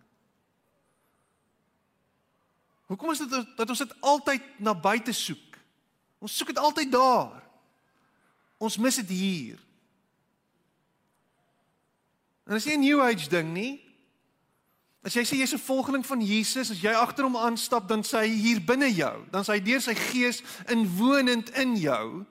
[2.92, 5.58] Hoekom is dit dat ons dit altyd na buite soek?
[6.20, 7.40] Ons soek dit altyd daar.
[8.58, 9.64] Ons mis dit hier.
[12.48, 13.87] En as jy 'n new age ding nie,
[15.08, 18.28] as jy sê jy's 'n volgeling van Jesus, as jy agter hom aanstap, dan sê
[18.28, 22.26] hy hier binne jou, dan sê hy deur sy gees inwonend in jou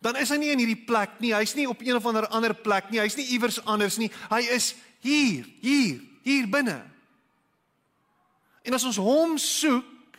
[0.00, 1.32] dan is hy nie in hierdie plek nie.
[1.34, 3.00] Hy's nie op een of ander ander plek nie.
[3.02, 4.10] Hy's nie iewers anders nie.
[4.30, 6.78] Hy is hier, hier, hier binne.
[8.62, 10.18] En as ons hom soek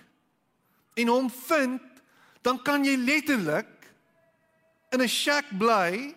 [1.00, 1.84] en hom vind,
[2.43, 3.72] dan kan jy letterlik
[4.91, 6.15] in 'n shack bly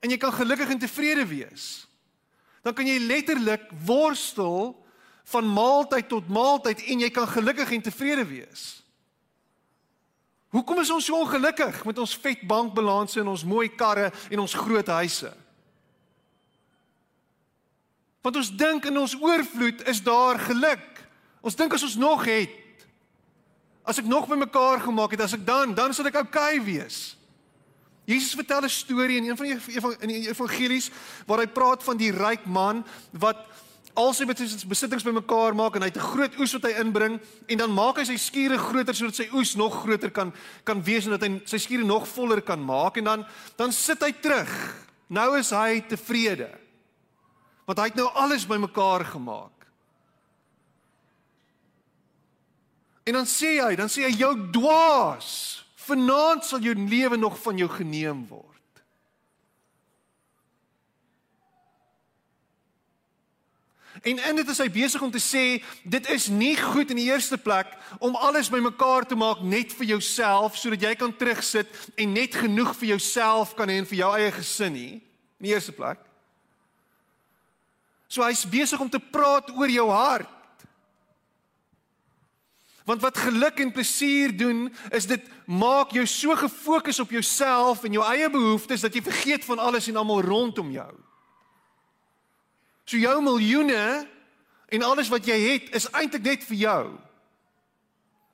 [0.00, 1.83] en jy kan gelukkig en tevrede wees.
[2.64, 4.72] Dan kan jy letterlik worstel
[5.28, 8.64] van maaltyd tot maaltyd en jy kan gelukkig en tevrede wees.
[10.54, 14.58] Hoekom is ons so ongelukkig met ons vet bankbalanse en ons mooi karre en ons
[14.64, 15.32] groot huise?
[18.24, 21.02] Want ons dink in ons oorvloed is daar geluk.
[21.44, 22.60] Ons dink as ons nog het
[23.84, 27.18] as ek nog bymekaar gemaak het, as ek dan dan sal ek oukei wees.
[28.04, 29.58] Jesus vertel 'n storie in een van die
[30.00, 30.90] in die evangelies
[31.26, 33.46] waar hy praat van die ryk man wat
[33.94, 37.58] al sy besittings bymekaar maak en hy het 'n groot oes wat hy inbring en
[37.58, 40.32] dan maak hy sy skure groter sodat sy oes nog groter kan
[40.64, 44.02] kan wees en dat hy sy skure nog voller kan maak en dan dan sit
[44.02, 44.50] hy terug.
[45.08, 46.50] Nou is hy tevrede.
[47.66, 49.52] Want hy het nou alles bymekaar gemaak.
[53.04, 57.58] En dan sê hy, dan sê hy jou dwaas, vanaand sal jou lewe nog van
[57.60, 58.54] jou geneem word.
[64.02, 67.06] En in dit is hy besig om te sê dit is nie goed in die
[67.08, 67.70] eerste plek
[68.04, 72.74] om alles bymekaar te maak net vir jouself sodat jy kan terugsit en net genoeg
[72.80, 74.92] vir jouself kan hê en vir jou eie gesin nie.
[75.40, 76.02] In die eerste plek.
[78.10, 80.33] So hy's besig om te praat oor jou hart.
[82.84, 87.96] Want wat geluk en plesier doen, is dit maak jou so gefokus op jouself en
[87.96, 90.92] jou eie behoeftes dat jy vergeet van alles en almal rondom jou.
[92.84, 94.04] So jou miljoene
[94.68, 96.84] en alles wat jy het is eintlik net vir jou.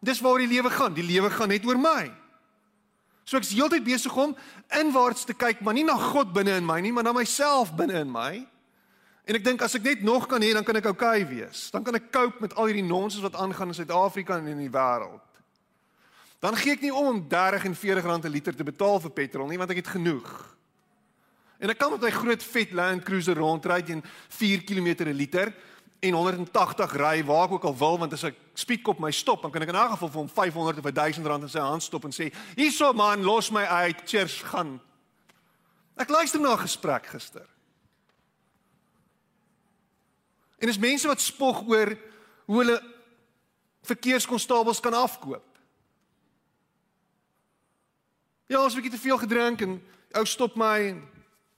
[0.02, 0.96] Dis waar die lewe gaan.
[0.96, 2.10] Die lewe gaan net oor my.
[3.28, 4.32] So ek is heeltyd besig om
[4.74, 8.00] inwaarts te kyk, maar nie na God binne in my nie, maar na myself binne
[8.02, 8.40] in my.
[9.24, 11.70] En ek dink as ek net nog kan hê, dan kan ek oukei okay wees.
[11.70, 14.72] Dan kan ek cope met al hierdie nonsens wat aangaan in Suid-Afrika en in die
[14.72, 15.26] wêreld.
[16.40, 19.10] Dan gee ek nie om om 30 en 40 rand 'n liter te betaal vir
[19.10, 20.56] petrol nie, want ek het genoeg.
[21.60, 25.52] En ek kan met my groot vet Land Cruiser rondry teen 4 km per liter
[26.00, 29.52] en 180 ry waar ek ook al wil want as ek speedkop my stop dan
[29.52, 32.04] kan ek in 'n geval vir hom 500 of 1000 rand in sy hand stop
[32.04, 34.80] en sê hierso man los my uit cheers gaan
[35.96, 37.46] ek luister na 'n gesprek gister
[40.60, 41.94] en dis mense wat spog oor
[42.46, 42.78] hoe hulle
[43.88, 45.46] verkeerskonstabels kan afkoop
[48.46, 49.80] ja ons het 'n bietjie te veel gedrink en
[50.14, 51.02] ou stop my en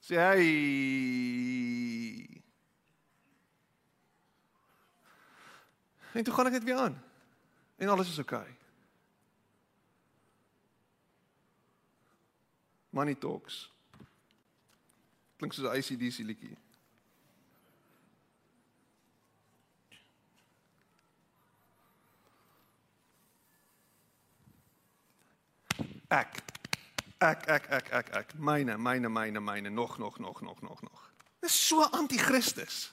[0.01, 0.41] sê hy
[6.13, 7.03] En toe gaan ek net weer aan.
[7.77, 8.41] En alles is oukei.
[8.41, 8.57] Okay.
[12.93, 13.73] Money talks.
[15.37, 16.57] Klink soos 'n ICDC liedjie.
[26.13, 26.41] Ek
[27.23, 31.01] ek ek ek ek ek myne myne myne myne nog nog nog nog nog nog.
[31.41, 32.93] Dis so anti-Christus.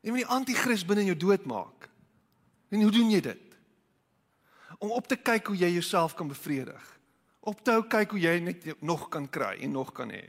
[0.00, 1.88] Jy moet die anti-kris binne in jou doodmaak.
[2.72, 3.56] En hoe doen jy dit?
[4.80, 6.86] Om op te kyk hoe jy jouself kan bevredig.
[7.40, 10.24] Op te hou kyk hoe jy net nog kan kry en nog kan hê.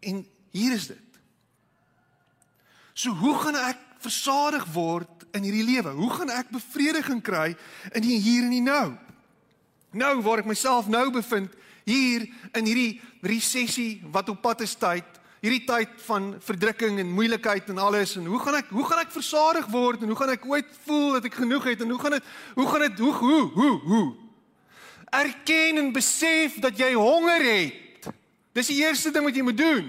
[0.00, 1.07] En hier is dit.
[2.98, 5.92] So hoe gaan ek versadig word in hierdie lewe?
[5.94, 7.52] Hoe gaan ek bevrediging kry
[7.94, 8.96] in die hier en die nou?
[9.94, 11.52] Nou waar ek myself nou bevind,
[11.86, 12.26] hier
[12.58, 15.06] in hierdie resessie wat op pad is tyd,
[15.38, 18.16] hierdie tyd van verdrukking en moeilikheid en alles.
[18.18, 20.02] En hoe gaan ek hoe gaan ek versadig word?
[20.02, 21.86] En hoe gaan ek ooit voel dat ek genoeg het?
[21.86, 24.08] En hoe gaan dit hoe gaan dit hoe hoe hoe hoe?
[25.22, 28.10] Erken en besef dat jy honger het.
[28.58, 29.86] Dis die eerste ding wat jy moet doen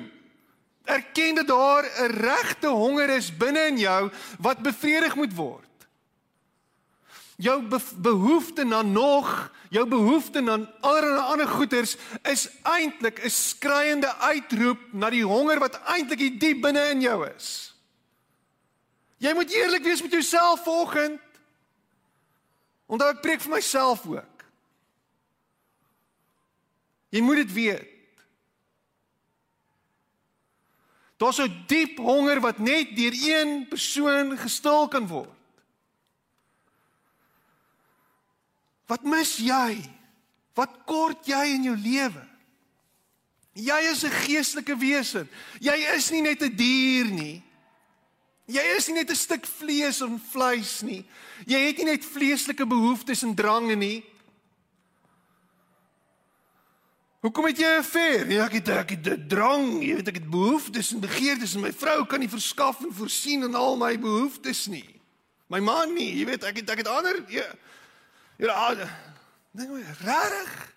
[0.90, 5.70] erken dat daar 'n regte honger is binne in jou wat bevredig moet word
[7.40, 7.64] jou
[7.96, 11.96] behoefte na nog, jou behoefte aan allerlei ander goeders
[12.28, 17.76] is eintlik 'n skreiende uitroep na die honger wat eintlik diep binne in jou is.
[19.18, 21.22] Jy moet eerlik wees met jouself vanoggend.
[22.86, 24.44] Onthou ek preek vir myself ook.
[27.10, 27.99] Jy moet dit weet.
[31.20, 35.36] Daar's 'n diep honger wat net deur een persoon gestil kan word.
[38.88, 39.84] Wat mis jy?
[40.54, 42.24] Wat kort jy in jou lewe?
[43.54, 45.28] Jy is 'n geestelike wese.
[45.60, 47.44] Jy is nie net 'n dier nie.
[48.46, 51.06] Jy is nie net 'n stuk vlees en vleis nie.
[51.46, 54.04] Jy het nie net vleeslike behoeftes en drange nie.
[57.20, 58.32] Hoekom het jy 'n ver?
[58.32, 61.62] Ja, ek het ek het 'n drang, jy weet ek het behoeftes en begeertes en
[61.62, 65.02] my vrou kan nie verskaf en voorsien aan al my behoeftes nie.
[65.48, 67.44] My man nie, jy weet ek het ek het ander jy,
[68.40, 68.74] Ja,
[69.52, 70.74] dink my, regtig?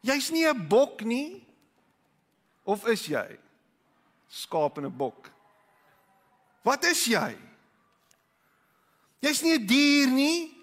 [0.00, 1.44] Jy's nie 'n bok nie.
[2.64, 3.38] Of is jy?
[4.28, 5.30] Skaap en 'n bok.
[6.62, 7.36] Wat is jy?
[9.20, 10.55] Jy's nie 'n dier nie.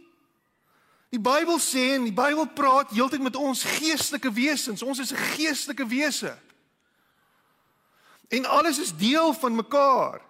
[1.14, 4.82] Die Bybel sê en die Bybel praat heeltyd met ons geestelike wesens.
[4.82, 6.34] Ons is 'n geestelike wese.
[8.34, 10.22] En alles is deel van mekaar.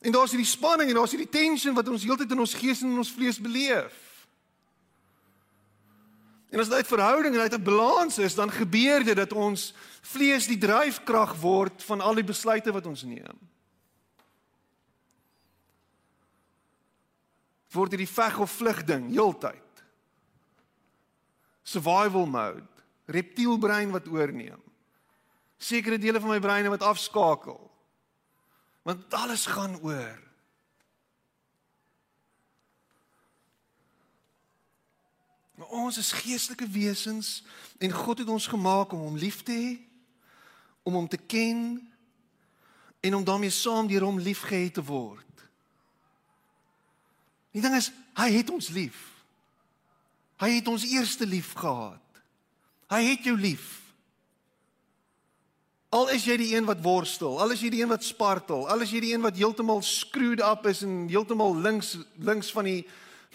[0.00, 2.90] En daar's hierdie spanning en daar's hierdie tension wat ons heeltyd in ons gees en
[2.90, 4.26] in ons vlees beleef.
[6.50, 9.74] En as dit uit verhouding en uit 'n balans is, dan gebeur dit dat ons
[10.00, 13.38] vlees die dryfkrag word van al die besluite wat ons neem.
[17.70, 19.63] Word hierdie veg of vlug ding heeltyd.
[21.64, 22.68] Survival mode,
[23.08, 24.60] reptielbrein wat oorneem.
[25.56, 27.58] Sekere dele van my brein wat afskakel.
[28.84, 30.20] Want alles gaan oor.
[35.54, 37.44] Maar ons is geestelike wesens
[37.78, 39.72] en God het ons gemaak om hom lief te hê,
[40.82, 41.78] om hom te ken
[43.00, 45.22] en om daarmee saam deur hom liefgehad te word.
[47.54, 49.13] Die ding is, hy het ons lief.
[50.44, 52.20] Hy het ons eerste lief gehad.
[52.92, 53.80] Hy het jou lief.
[55.94, 58.82] Al is jy die een wat worstel, al is jy die een wat spartel, al
[58.82, 62.80] is jy die een wat heeltemal screwed up is en heeltemal links links van die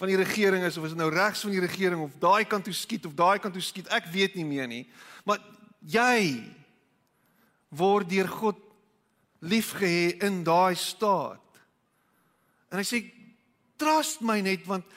[0.00, 2.64] van die regering is of is dit nou regs van die regering of daai kant
[2.64, 4.84] toe skiet of daai kant toe skiet, ek weet nie meer nie.
[5.28, 5.42] Maar
[5.84, 6.40] jy
[7.68, 8.60] word deur God
[9.44, 11.60] liefgehê in daai staat.
[12.72, 13.02] En hy sê
[13.80, 14.88] trust my net want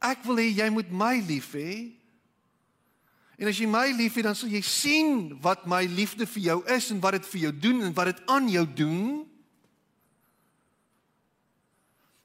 [0.00, 1.96] ek wil hê jy moet my lief hê.
[3.36, 6.88] En as jy my liefhet, dan sal jy sien wat my liefde vir jou is
[6.92, 9.10] en wat dit vir jou doen en wat dit aan jou doen.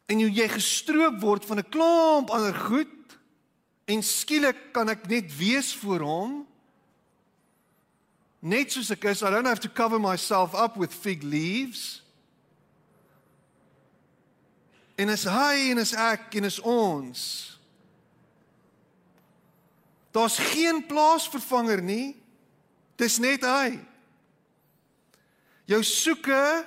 [0.07, 3.17] En jy gestroop word van 'n klomp ander goed
[3.85, 6.47] en skielik kan ek net wees voor hom.
[8.39, 12.01] Net soos ek is, I don't have to cover myself up with fig leaves.
[14.95, 17.59] En as hy en as ek en as ons
[20.11, 22.15] Daar's geen plaasvervanger nie.
[22.95, 23.79] Dis net hy.
[25.65, 26.65] Jou soeke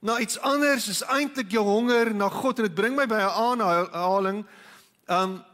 [0.00, 3.36] na iets anders is eintlik jou honger na God en dit bring my by 'n
[3.44, 4.44] aanhaling
[5.08, 5.44] um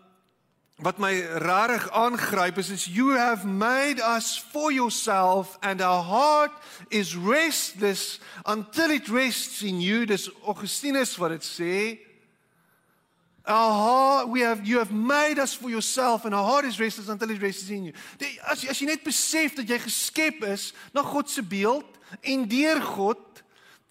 [0.77, 6.53] wat my rarig aangryp is is you have made us for yourself and our heart
[6.89, 12.06] is restless until it rests in you dis Augustinus wat dit sê
[13.47, 17.09] Our heart, we have you have made us for yourself and our heart is restless
[17.09, 17.93] until it rests in you.
[18.19, 21.87] Die, as as jy net besef dat jy geskep is na God se beeld
[22.27, 23.23] en deur God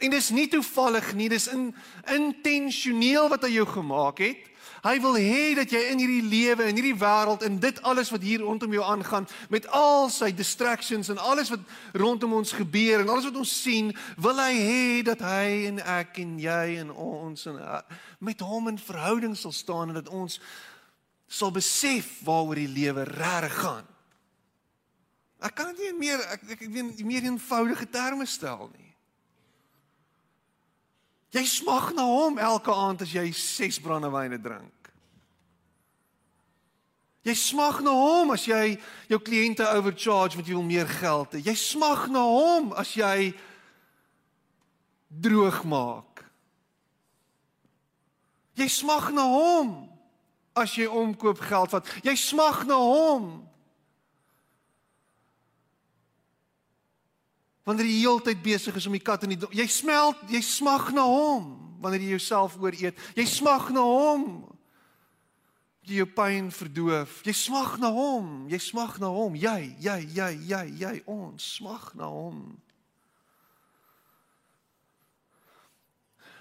[0.04, 1.70] en dis nie toevallig nie, dis in
[2.12, 4.44] intentioneel wat hy jou gemaak het.
[4.86, 8.22] Hy wil hê dat jy in hierdie lewe, in hierdie wêreld, in dit alles wat
[8.22, 11.64] hier rondom jou aangaan, met al sy distractions en alles wat
[11.98, 13.90] rondom ons gebeur en alles wat ons sien,
[14.22, 17.82] wil hy hê dat hy en ek en jy en ons en uh,
[18.22, 20.38] met hom in verhouding sal staan en dat ons
[21.26, 23.90] sal besef waaroor die lewe regtig gaan.
[25.42, 28.94] Ek kan dit nie meer ek ek weet meer eenvoudige terme stel nie.
[31.34, 34.75] Jy smag na hom elke aand as jy 6 brandewyne drink.
[37.26, 38.76] Jy smag na hom as jy
[39.10, 41.42] jou kliënte overcharge want jy wil meer geld hê.
[41.48, 43.32] Jy smag na hom as jy
[45.10, 46.22] droog maak.
[48.56, 49.74] Jy smag na hom
[50.56, 51.90] as jy omkoop geld vat.
[52.06, 53.28] Jy smag na hom.
[57.66, 61.10] Wanneer jy heeltyd besig is om die kat in die jy smelt, jy smag na
[61.10, 63.02] hom wanneer jy jouself ooreet.
[63.18, 64.46] Jy smag na hom
[65.86, 67.22] jy jou pyn verdoof.
[67.26, 68.46] Jy smag na hom.
[68.50, 69.36] Jy smag na hom.
[69.38, 72.46] Jy, jy, jy, jy, jy, ons smag na hom.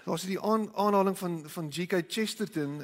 [0.05, 2.03] Daar's die aan, aanhaling van van G.K.
[2.07, 2.83] Chesterton,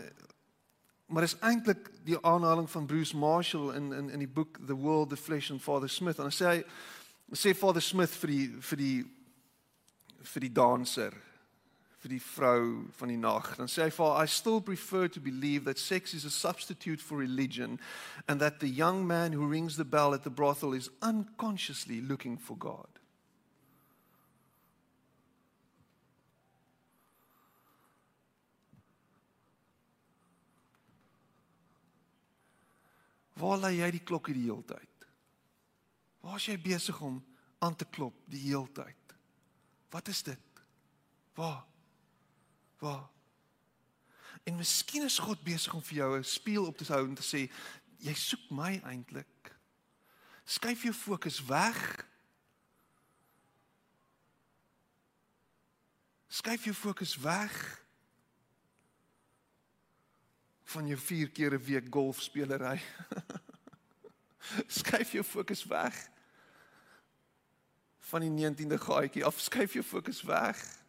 [1.06, 5.10] maar is eintlik die aanhaling van Bruce Marshall in in in die boek The World,
[5.10, 6.20] the Flesh and Father Smith.
[6.20, 6.64] En hy sê
[7.38, 8.96] sê Father Smith vir die vir die
[10.34, 11.14] vir die danser
[12.02, 13.54] vir die vrou van die nag.
[13.58, 17.18] Dan sê hy for I still prefer to believe that sex is a substitute for
[17.18, 17.80] religion
[18.28, 22.38] and that the young man who rings the bell at the brothel is unconsciously looking
[22.38, 22.88] for God.
[33.42, 35.06] Waar lê jy die klokkie die hele tyd?
[36.22, 37.18] Waar is jy besig om
[37.62, 39.18] aan te klop die hele tyd?
[39.94, 40.62] Wat is dit?
[41.38, 41.66] Waar?
[42.82, 43.10] Waar?
[44.44, 47.24] En miskien is God besig om vir jou 'n spieël op te hou en te
[47.24, 47.52] sê
[47.98, 49.54] jy soek my eintlik.
[50.46, 52.08] Skuif jou fokus weg.
[56.28, 57.86] Skuif jou fokus weg
[60.64, 62.82] van jou 4 keer 'n week golfspelery.
[64.80, 66.10] Skuif jou fokus weg
[68.00, 69.40] van die 19de gaatjie af.
[69.40, 70.81] Skuif jou fokus weg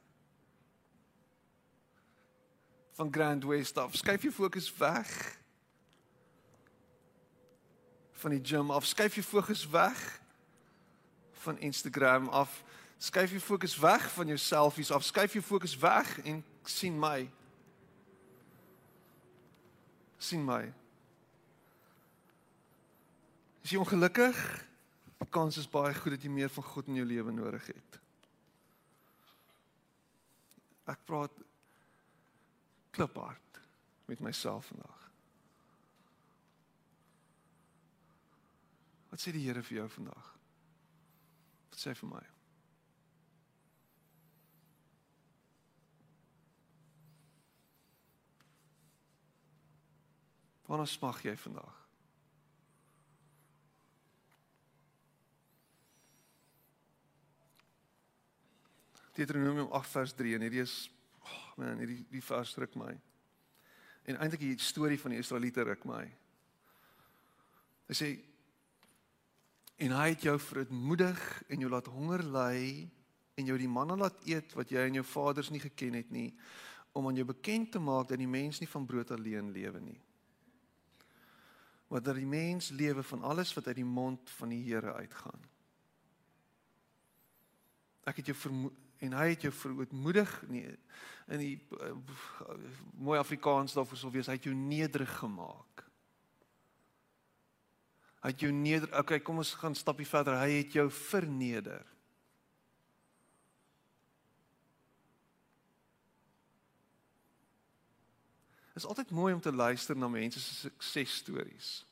[2.92, 3.96] van Grand West af.
[3.96, 5.38] Skuif jou fokus weg
[8.12, 8.86] van die gym af.
[8.86, 10.20] Skuif jou fokus weg
[11.32, 12.62] van Instagram af.
[12.98, 15.04] Skuif jou fokus weg van jou selfies af.
[15.04, 17.30] Skuif jou fokus weg en sien my.
[20.22, 20.72] sien my.
[23.62, 24.38] Is jy ongelukkig?
[25.18, 27.98] Die kans is baie goed dat jy meer van God in jou lewe nodig het.
[30.90, 31.34] Ek praat
[32.92, 33.60] kliphard
[34.10, 34.98] met myself vandag.
[39.12, 40.28] Wat sê die Here vir jou vandag?
[41.72, 42.22] Wat sê hy vir my?
[50.68, 51.78] Waarna smag jy vandag?
[59.12, 60.76] Deuteronomium 8 vers 3 en hierdie is
[61.60, 62.92] man, hierdie die vers ruk my.
[64.08, 66.02] En eintlik die storie van die Israeliete ruk my.
[67.88, 68.10] Hy sê
[69.82, 72.58] en hy het jou verootmoedig en jou laat honger ly
[73.34, 76.30] en jou die manna laat eet wat jy en jou vaders nie geken het nie
[76.92, 79.98] om aan jou bekend te maak dat die mens nie van brood alleen lewe nie
[81.92, 85.48] maar dat die mens lewe van alles wat uit die mond van die Here uitgaan
[88.06, 88.38] ek het jou
[89.02, 90.66] en hy het jou verootmoedig nie
[91.32, 91.94] in die uh,
[92.98, 95.84] mooi Afrikaans daarvoor sou wees hy het jou nederig gemaak.
[98.22, 100.38] Hy het jou neder okay kom ons gaan stappie verder.
[100.38, 101.82] Hy het jou verneder.
[108.78, 111.82] Is altyd mooi om te luister na mense se suksesstories.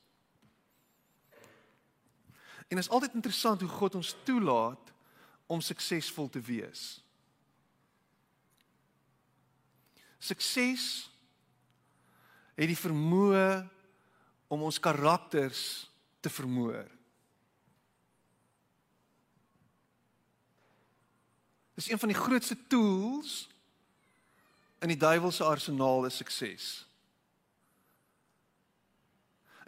[2.71, 4.95] En is altyd interessant hoe God ons toelaat
[5.51, 7.01] om suksesvol te wees.
[10.21, 10.85] Sukses
[12.55, 13.65] het die vermoë
[14.53, 15.89] om ons karakters
[16.23, 16.87] te vermoor.
[21.75, 23.49] Dis een van die grootste tools
[24.85, 26.69] in die duiwelse arsenaal is sukses.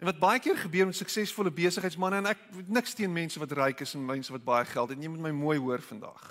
[0.03, 3.85] En wat baie keer gebeur met suksesvolle besigheidsmense en ek niks teen mense wat ryk
[3.85, 6.25] is en mense wat baie geld het nie, jy moet my mooi hoor vandag.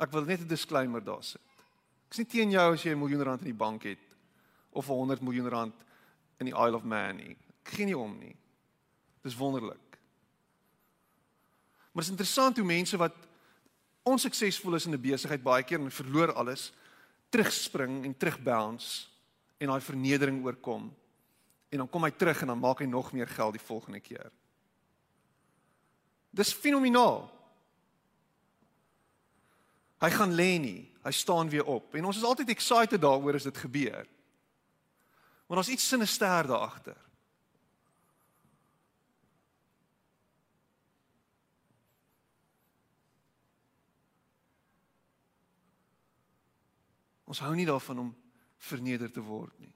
[0.00, 1.44] Ek wil net 'n disclaimer daar sit.
[2.08, 4.16] Ek sien teen jou as jy 'n miljoen rand in die bank het
[4.72, 5.74] of 'n 100 miljoen rand
[6.38, 7.36] in die Isle of Man nie.
[7.66, 8.36] Ek gee nie om nie.
[9.22, 9.98] Dis wonderlik.
[11.92, 13.14] Maar dit is interessant hoe mense wat
[14.04, 16.72] onsuksesvol is in 'n besigheid baie keer en verloor alles,
[17.28, 19.06] terugspring en terugbounce
[19.58, 20.96] en daai vernedering oorkom.
[21.70, 24.30] En dan kom hy terug en dan maak hy nog meer geld die volgende keer.
[26.30, 27.28] Dis fenomenaal.
[30.00, 31.94] Hy gaan lê nie, hy staan weer op.
[31.94, 34.08] En ons is altyd excited daaroor as dit gebeur.
[35.46, 36.96] Maar daar's iets sinister daar agter.
[47.30, 48.14] Ons hou nie daarvan om
[48.58, 49.74] verneder te word nie.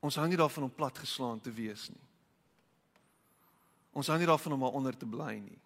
[0.00, 2.04] Ons hou nie daarvan om platgeslaan te wees nie.
[3.98, 5.58] Ons hou nie daarvan om maar onder te bly nie.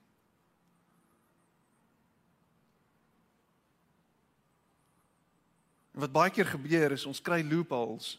[5.93, 8.14] En wat baie keer gebeur is ons kry loopholes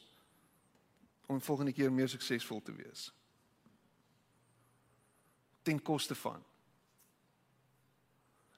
[1.25, 3.07] om volgende keer meer suksesvol te wees.
[5.65, 6.43] Ten koste van.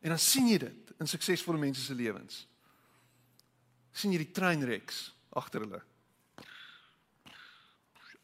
[0.03, 2.43] En dan sien jy dit in suksesvolle mense se lewens
[3.95, 5.05] sien jy die treinreks
[5.39, 5.79] agter hulle.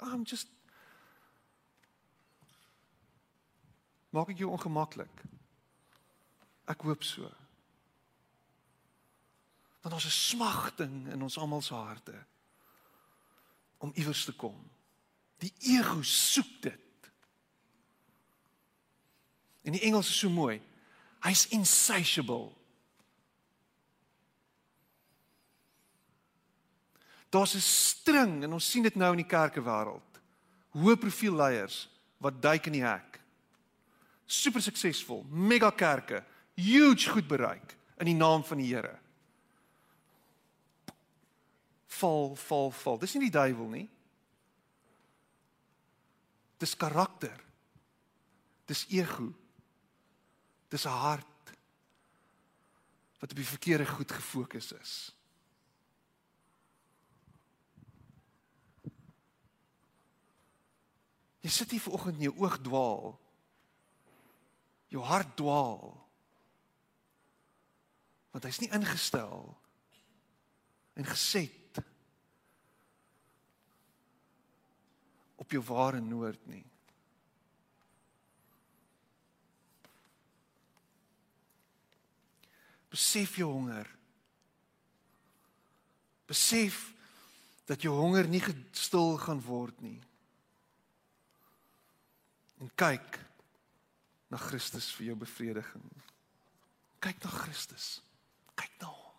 [0.01, 0.47] I'm just
[4.11, 5.21] Maak ek jou ongemaklik?
[6.67, 7.29] Ek hoop so.
[9.81, 12.17] Want ons is smagting in ons almal se harte
[13.81, 14.57] om iewers te kom.
[15.41, 17.07] Die ego soek dit.
[19.63, 20.59] En die Engels is so mooi.
[21.23, 22.51] Hy's insatiable.
[27.31, 30.19] Daar's 'n string en ons sien dit nou in die kerkewêreld.
[30.75, 33.19] Hoë profiel leiers wat duik in die hek.
[34.25, 36.23] Super suksesvol, mega kerke,
[36.55, 38.99] huge goed bereik in die naam van die Here.
[41.87, 42.97] Val, val, val.
[42.97, 43.89] Dis nie die duiwel nie.
[46.57, 47.43] Dis karakter.
[48.65, 49.33] Dis ego.
[50.69, 51.27] Dis 'n hart
[53.19, 55.13] wat op die verkeerde goed gefokus is.
[61.41, 63.15] Jy sit hier vanoggend en jou oog dwaal.
[64.93, 65.95] Jou hart dwaal.
[68.31, 69.49] Want hy's nie ingestel
[70.99, 71.79] en geset
[75.41, 76.63] op jou ware noord nie.
[82.91, 83.87] Besef jou honger.
[86.29, 86.83] Besef
[87.65, 89.99] dat jou honger nie gestil gaan word nie
[92.61, 93.17] en kyk
[94.31, 95.87] na Christus vir jou bevrediging.
[97.01, 97.87] Kyk na Christus.
[98.55, 99.17] Kyk na hom.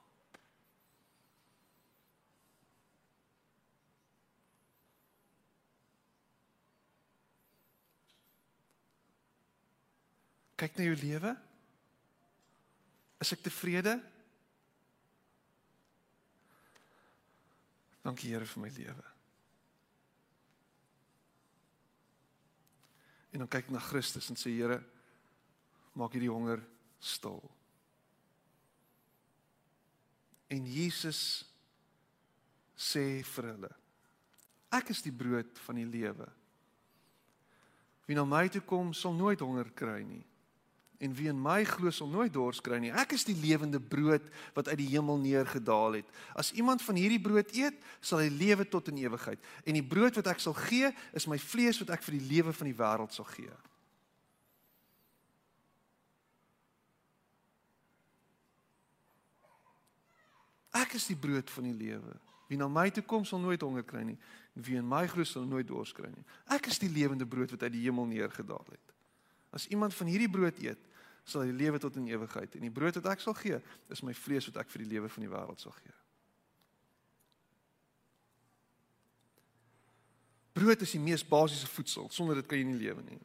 [10.62, 11.34] Kyk na jou lewe.
[13.22, 13.98] Is ek tevrede?
[18.02, 19.11] Dankie Here vir my lewe.
[23.32, 24.78] En dan kyk na Christus en sê Here
[25.96, 26.62] maak hierdie honger
[27.00, 27.40] stil.
[30.52, 31.44] En Jesus
[32.76, 33.72] sê vir hulle
[34.72, 36.26] Ek is die brood van die lewe.
[38.08, 40.22] Wie na my toe kom, sal nooit honger kry nie.
[41.02, 42.92] En wie in my glo sal nooit dors kry nie.
[42.94, 44.22] Ek is die lewende brood
[44.54, 46.12] wat uit die hemel neergedaal het.
[46.38, 49.42] As iemand van hierdie brood eet, sal hy lewe tot in ewigheid.
[49.66, 52.54] En die brood wat ek sal gee, is my vlees wat ek vir die lewe
[52.54, 53.50] van die wêreld sal gee.
[60.72, 62.14] Ek is die brood van die lewe.
[62.46, 64.16] Wie na my toe kom sal nooit honger kry nie,
[64.54, 66.24] en wie in my glo sal nooit dors kry nie.
[66.52, 68.96] Ek is die lewende brood wat uit die hemel neergedaal het.
[69.52, 70.80] As iemand van hierdie brood eet,
[71.24, 73.58] sal hy lewe tot in ewigheid en die brood wat ek sal gee
[73.94, 75.94] is my vlees wat ek vir die lewe van die wêreld sal gee.
[80.52, 83.20] Brood is die mees basiese voedsel, sonder dit kan jy nie lewe nie.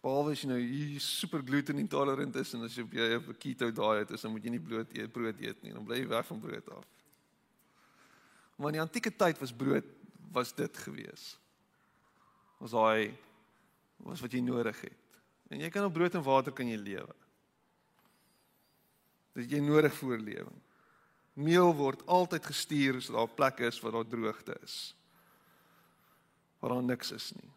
[0.00, 3.28] Behalwe as jy nou hier super gluten intolerant is en as jy op jy op
[3.28, 5.98] 'n keto diet is, dan moet jy nie brood eet, brood eet nie, dan bly
[5.98, 6.86] jy weg van brood af.
[8.56, 9.84] Maar in die antieke tyd was brood
[10.32, 11.38] was dit gewees.
[12.58, 13.12] Was daai
[13.96, 14.99] was wat jy nodig het.
[15.50, 17.14] En jy kan op brood en water kan jy lewe.
[19.38, 20.58] Dit jy nodig vir oorlewing.
[21.40, 24.76] Meel word altyd gestuur as daar plekke is waar daar droogte is.
[26.60, 27.50] Waar daar niks is nie.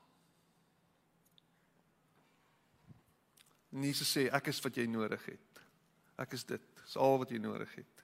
[3.74, 5.64] En Jesus sê ek is wat jy nodig het.
[6.22, 6.62] Ek is dit.
[6.84, 8.04] Dis al wat jy nodig het.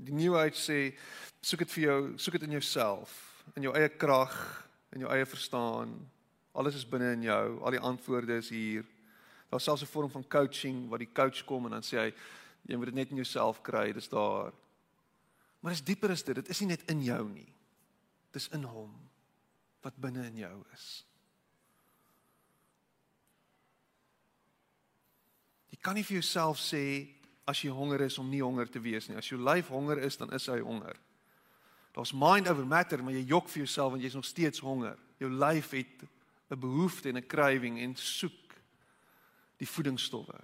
[0.00, 0.78] Die nuwe uit sê
[1.44, 3.12] soek dit vir jou, soek dit in jouself,
[3.56, 4.36] in jou eie krag,
[4.96, 5.92] in jou eie verstaan,
[6.52, 7.60] Alles is binne in jou.
[7.60, 8.84] Al die antwoorde is hier.
[9.50, 12.14] Daar's selfs 'n vorm van coaching waar die coach kom en dan sê hy
[12.66, 14.52] jy moet dit net in jouself kry, dis daar.
[15.60, 16.34] Maar dit is dieper as dit.
[16.34, 17.52] Dit is nie net in jou nie.
[18.32, 19.10] Dis in hom
[19.80, 21.04] wat binne in jou is.
[25.70, 27.08] Jy kan nie vir jouself sê
[27.48, 29.16] as jy honger is om nie honger te wees nie.
[29.16, 30.96] As jou lyf honger is, dan is hy honger.
[31.96, 34.98] Daar's mind over matter, maar jy jok vir jouself want jy's nog steeds honger.
[35.18, 36.04] Jou lyf het
[36.50, 38.54] 'n behoefte en 'n craving en soek
[39.56, 40.40] die voedingsstowwe.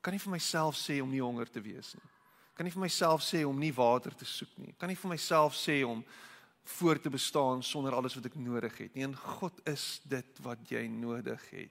[0.00, 2.10] Kan nie vir myself sê om nie honger te wees nie.
[2.54, 4.74] Kan nie vir myself sê om nie water te soek nie.
[4.78, 6.04] Kan nie vir myself sê om
[6.64, 9.04] voor te bestaan sonder alles wat ek nodig het nie.
[9.04, 11.70] En God is dit wat jy nodig het.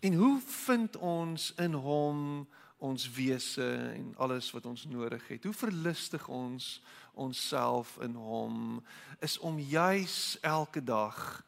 [0.00, 2.48] En hoe vind ons in hom
[2.82, 5.44] ons wese en alles wat ons nodig het.
[5.46, 6.80] Hoe verlustig ons
[7.14, 8.80] onsself in hom
[9.22, 11.44] is om juis elke dag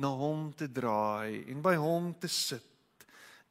[0.00, 2.64] na hom te draai en by hom te sit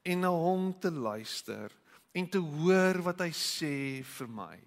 [0.08, 1.74] en na hom te luister
[2.18, 3.76] en te hoor wat hy sê
[4.18, 4.58] vir my.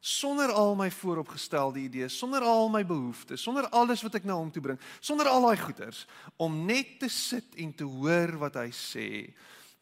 [0.00, 4.48] Sonder al my vooropgestelde idees, sonder al my behoeftes, sonder alles wat ek na hom
[4.50, 6.06] toe bring, sonder al daai goeders
[6.40, 9.10] om net te sit en te hoor wat hy sê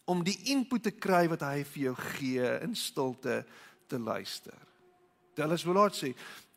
[0.09, 3.43] om die input te kry wat hy vir jou gee in stilte
[3.89, 4.57] te luister.
[5.37, 6.15] Dallas Willard sê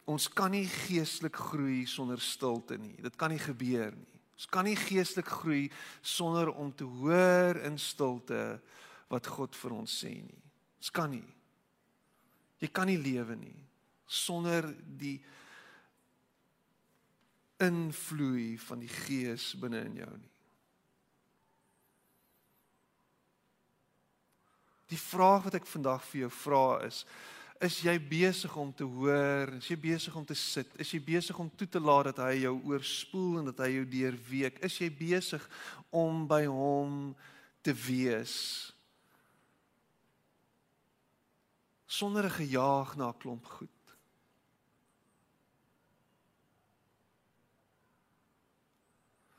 [0.09, 2.95] ons kan nie geestelik groei sonder stilte nie.
[3.03, 4.21] Dit kan nie gebeur nie.
[4.35, 5.65] Ons kan nie geestelik groei
[6.01, 8.57] sonder om te hoor in stilte
[9.11, 10.41] wat God vir ons sê nie.
[10.81, 11.27] Ons kan nie.
[12.61, 13.59] Jy kan nie lewe nie
[14.11, 14.65] sonder
[14.99, 15.15] die
[17.63, 20.30] invloei van die Gees binne in jou nie.
[24.91, 27.05] Die vraag wat ek vandag vir jou vra is:
[27.61, 29.53] Is jy besig om te hoor?
[29.59, 30.71] Is jy besig om te sit?
[30.81, 33.85] Is jy besig om toe te laat dat hy jou oorspoel en dat hy jou
[33.85, 34.57] deurweek?
[34.65, 35.45] Is jy besig
[35.93, 37.13] om by hom
[37.61, 38.73] te wees?
[41.85, 43.80] Sonder 'n gejaag na 'n klomp goed.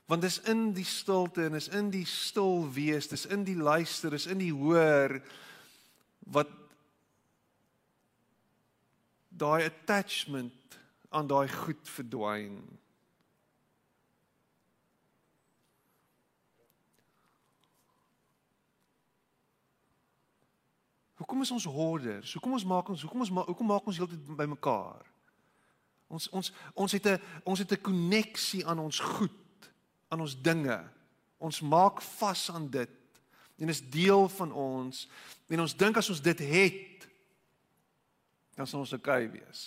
[0.05, 4.13] Want dis in die stilte en is in die stil wees, dis in die luister,
[4.13, 5.15] is in die hoor
[6.33, 6.51] wat
[9.29, 10.79] daai attachment
[11.09, 12.59] aan daai goed verdwyn.
[21.23, 22.33] Hoekom is ons hoorders?
[22.35, 25.05] Hoekom ons maak ons hoekom ons ma hoekom maak ons heeltyd bymekaar?
[26.11, 29.42] Ons ons ons het 'n ons het 'n koneksie aan ons goed
[30.13, 30.77] aan ons dinge.
[31.41, 32.99] Ons maak vas aan dit.
[33.57, 35.07] En is deel van ons.
[35.49, 37.07] En ons dink as ons dit het,
[38.53, 39.63] dan sal ons oukei wees.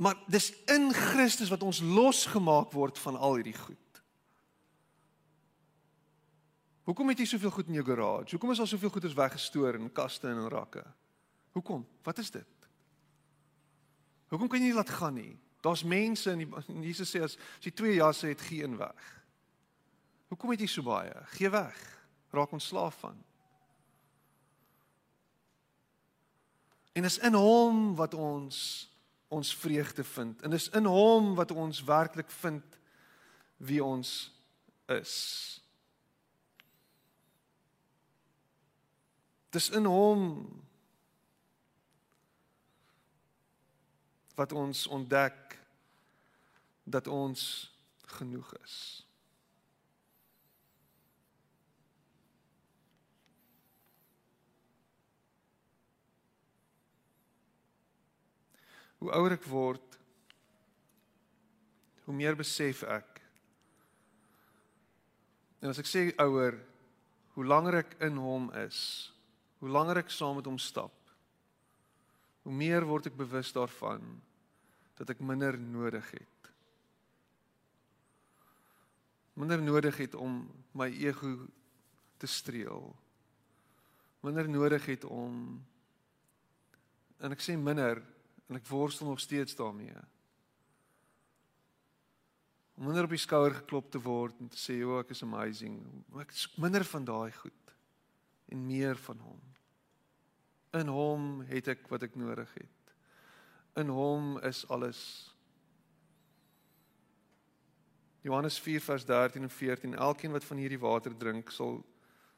[0.00, 3.78] Maar dis in Christus wat ons losgemaak word van al hierdie goed.
[6.88, 8.34] Hoekom het jy soveel goed in jou garage?
[8.34, 10.82] Hoekom is al soveel goeders weggestoor in kaste en in rakke?
[11.54, 11.84] Hoekom?
[12.02, 12.66] Wat is dit?
[14.32, 15.36] Hoekom kan jy nie laat gaan nie?
[15.62, 19.10] Daar's mense in die Jesus sê as, as jy twee jasse het, gee een weg.
[20.32, 21.12] Hoekom het jy so baie?
[21.36, 21.78] Gee weg.
[22.34, 23.18] Raak ontslaaf van.
[26.92, 28.88] En is in hom wat ons
[29.32, 30.42] ons vreugde vind.
[30.42, 32.78] En is in hom wat ons werklik vind
[33.56, 34.10] wie ons
[34.92, 35.14] is.
[39.56, 40.26] Dis in hom
[44.36, 45.41] wat ons ontdek
[46.84, 47.70] dat ons
[48.18, 48.76] genoeg is.
[59.02, 59.98] Hoe ouer ek word,
[62.06, 63.18] hoe meer besef ek.
[65.62, 66.58] En as ek sê ouer,
[67.34, 68.78] hoe langer ek in hom is,
[69.62, 70.94] hoe langer ek saam met hom stap,
[72.42, 74.02] hoe meer word ek bewus daarvan
[74.98, 76.31] dat ek minder nodig het.
[79.34, 80.44] Minder nodig het om
[80.76, 81.46] my ego
[82.16, 82.96] te streel.
[84.20, 85.62] Minder nodig het om
[87.22, 88.02] en ek sê minder
[88.50, 89.94] en ek worstel nog steeds daarmee.
[92.76, 96.04] Om minder op die skouer geklop te word en te sê, "O, ek is amazing."
[96.18, 97.74] Ek soek minder van daai goed
[98.48, 99.40] en meer van hom.
[100.72, 102.94] In hom het ek wat ek nodig het.
[103.76, 105.31] In hom is alles.
[108.22, 111.80] Johannes 4 vers 13 en 14 Elkeen wat van hierdie water drink sal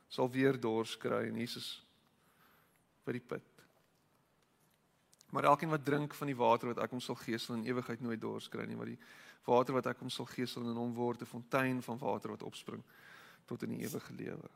[0.08, 1.82] sal weer dors kry en Jesus
[3.04, 3.46] by die put.
[5.34, 8.04] Maar elkeen wat drink van die water wat ek hom sal gee, sal in ewigheid
[8.04, 9.00] nooit dors kry nie, maar die
[9.48, 12.46] water wat ek hom sal gee, sal in hom word 'n fontein van water wat
[12.46, 12.82] opspring
[13.44, 14.48] tot in die ewige lewe.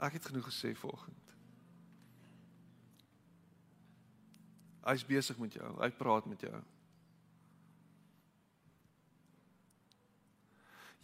[0.00, 1.32] Ek het genoeg gesê vanoggend.
[4.80, 5.70] Hy's besig met jou.
[5.76, 6.60] Hy praat met jou.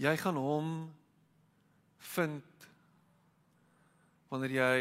[0.00, 0.70] Jy gaan hom
[2.16, 2.68] vind
[4.32, 4.80] wanneer jy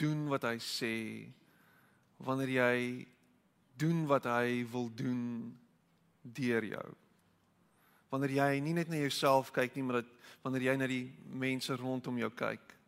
[0.00, 0.94] doen wat hy sê,
[2.22, 2.76] wanneer jy
[3.78, 5.50] doen wat hy wil doen
[6.22, 6.86] deur jou.
[8.14, 11.74] Wanneer jy nie net na jouself kyk nie, maar dat wanneer jy na die mense
[11.78, 12.78] rondom jou kyk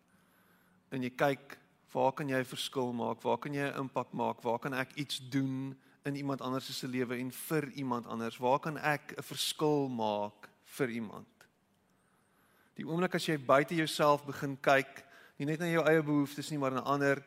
[0.95, 1.59] en jy kyk
[1.95, 3.23] Waar kan jy 'n verskil maak?
[3.23, 4.43] Waar kan jy 'n impak maak?
[4.43, 8.37] Waar kan ek iets doen in iemand anders se lewe en vir iemand anders?
[8.37, 11.29] Waar kan ek 'n verskil maak vir iemand?
[12.75, 15.05] Die oomblik as jy buite jouself begin kyk,
[15.39, 17.25] nie net na jou eie behoeftes nie, maar na ander,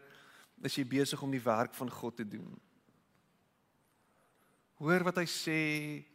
[0.64, 2.60] is jy besig om die werk van God te doen.
[4.74, 6.06] Hoor wat hy sê,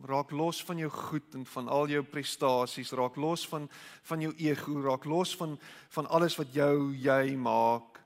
[0.00, 3.68] raak los van jou goed en van al jou prestasies, raak los van
[4.08, 8.00] van jou ego, raak los van van alles wat jou jy maak.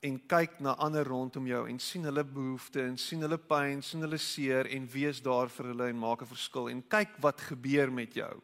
[0.00, 4.00] En kyk na ander rondom jou en sien hulle behoeftes en sien hulle pyn, sien
[4.00, 7.90] hulle seer en wees daar vir hulle en maak 'n verskil en kyk wat gebeur
[7.92, 8.40] met jou.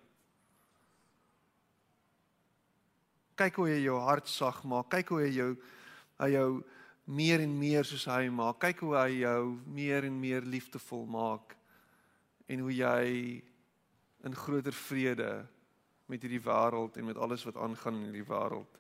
[3.37, 5.57] Kyk hoe jy jou hart sag maak, kyk hoe hy jou
[6.19, 6.65] hy jou
[7.07, 8.59] meer en meer soos hy maak.
[8.59, 11.57] Kyk hoe hy jou meer en meer liefdevol maak
[12.47, 13.07] en hoe jy
[14.27, 15.31] in groter vrede
[16.07, 18.79] met hierdie wêreld en met alles wat aangaan in hierdie wêreld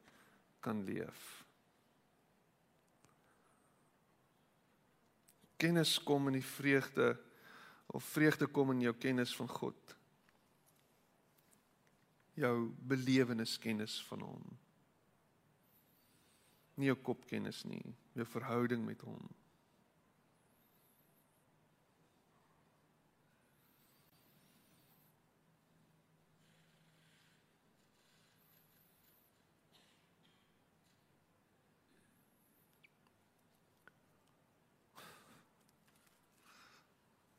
[0.60, 1.46] kan leef.
[5.56, 7.16] kennis kom in die vreugde
[7.86, 9.96] of vreugde kom in jou kennis van God.
[12.36, 14.56] Jou belewenis kennis van hom.
[16.76, 19.30] Nie jou kopkennis nie, jou verhouding met hom.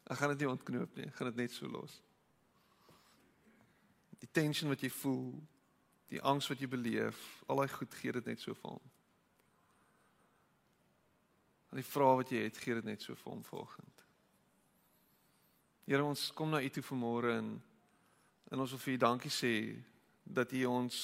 [0.08, 1.98] Ek gaan dit nie ontknoop nie, ek gaan dit net so los.
[4.22, 5.34] Die tension wat jy voel,
[6.12, 8.94] die angs wat jy beleef, al daai goed gee dit net so vir hom.
[11.72, 14.04] Al die vrae wat jy het, gee dit net so vir hom volgend.
[15.88, 17.56] Here ons kom na U toe vanmôre en
[18.48, 19.54] en ons wil vir U dankie sê
[20.24, 20.98] dat U ons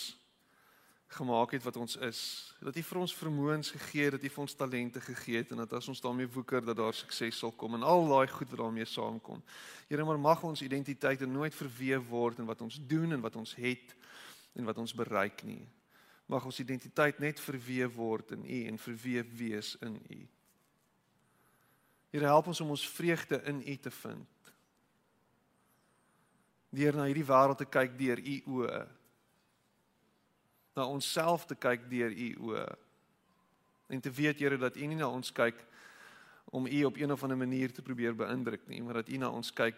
[1.13, 2.19] gemaak het wat ons is.
[2.59, 5.61] Dat U vir ons vermoëns gegee het, dat U vir ons talente gegee het en
[5.63, 8.59] dat as ons daarmee woeker dat daar sukses sal kom en al daai goed wat
[8.59, 9.43] daarmee saamkom.
[9.89, 13.55] Here, maar mag ons identiteite nooit verweef word in wat ons doen en wat ons
[13.55, 13.95] het
[14.53, 15.61] en wat ons bereik nie.
[16.25, 20.19] Mag ons identiteit net verweef word in U en verweef wees in U.
[22.13, 24.51] Here, help ons om ons vreugde in U te vind.
[26.73, 28.83] Deur na hierdie wêreld te kyk deur U oë
[30.73, 32.67] na onsself te kyk deur u oë.
[33.87, 35.65] En te weet Here dat u nie na ons kyk
[36.45, 39.29] om u op een of ander manier te probeer beïndruk nie, maar dat u na
[39.29, 39.77] ons kyk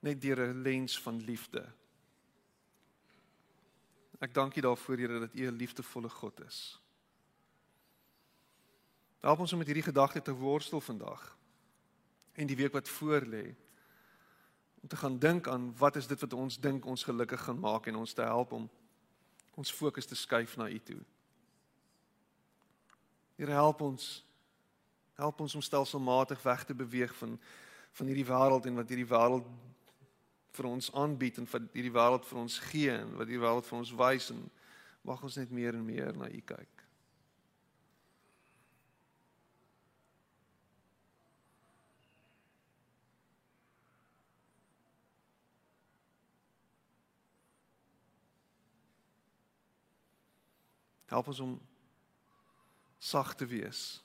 [0.00, 1.64] net deur 'n lens van liefde.
[4.22, 6.80] Ek dank U daarvoor Here dat U 'n liefdevolle God is.
[9.20, 11.38] Help ons om met hierdie gedagte te worstel vandag
[12.32, 13.54] en die week wat voorlê
[14.82, 17.86] om te gaan dink aan wat is dit wat ons dink ons gelukkig gaan maak
[17.86, 18.70] en ons te help om
[19.56, 21.00] ons fokus te skuif na U toe.
[23.36, 24.24] Here help ons
[25.16, 27.38] help ons om stelselmatig weg te beweeg van
[27.92, 29.48] van hierdie wêreld en wat hierdie wêreld
[30.56, 33.78] vir ons aanbied en wat hierdie wêreld vir ons gee en wat hierdie wêreld vir
[33.78, 34.40] ons wys en
[35.04, 36.81] mag ons net meer en meer na U kyk.
[51.12, 51.52] Help ons om
[52.98, 54.00] sag te wees.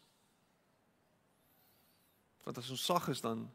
[2.43, 3.45] Want as ons sag is dan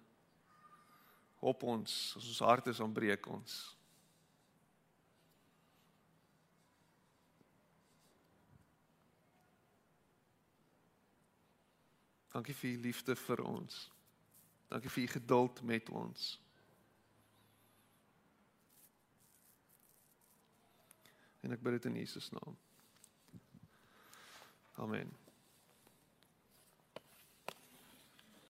[1.42, 3.58] op ons, as ons hart is ontbreek ons.
[12.32, 13.84] Dankie vir u liefde vir ons.
[14.72, 16.28] Dankie vir u geduld met ons.
[21.44, 22.62] En ek bid dit in Jesus naam.
[24.78, 25.12] Amen.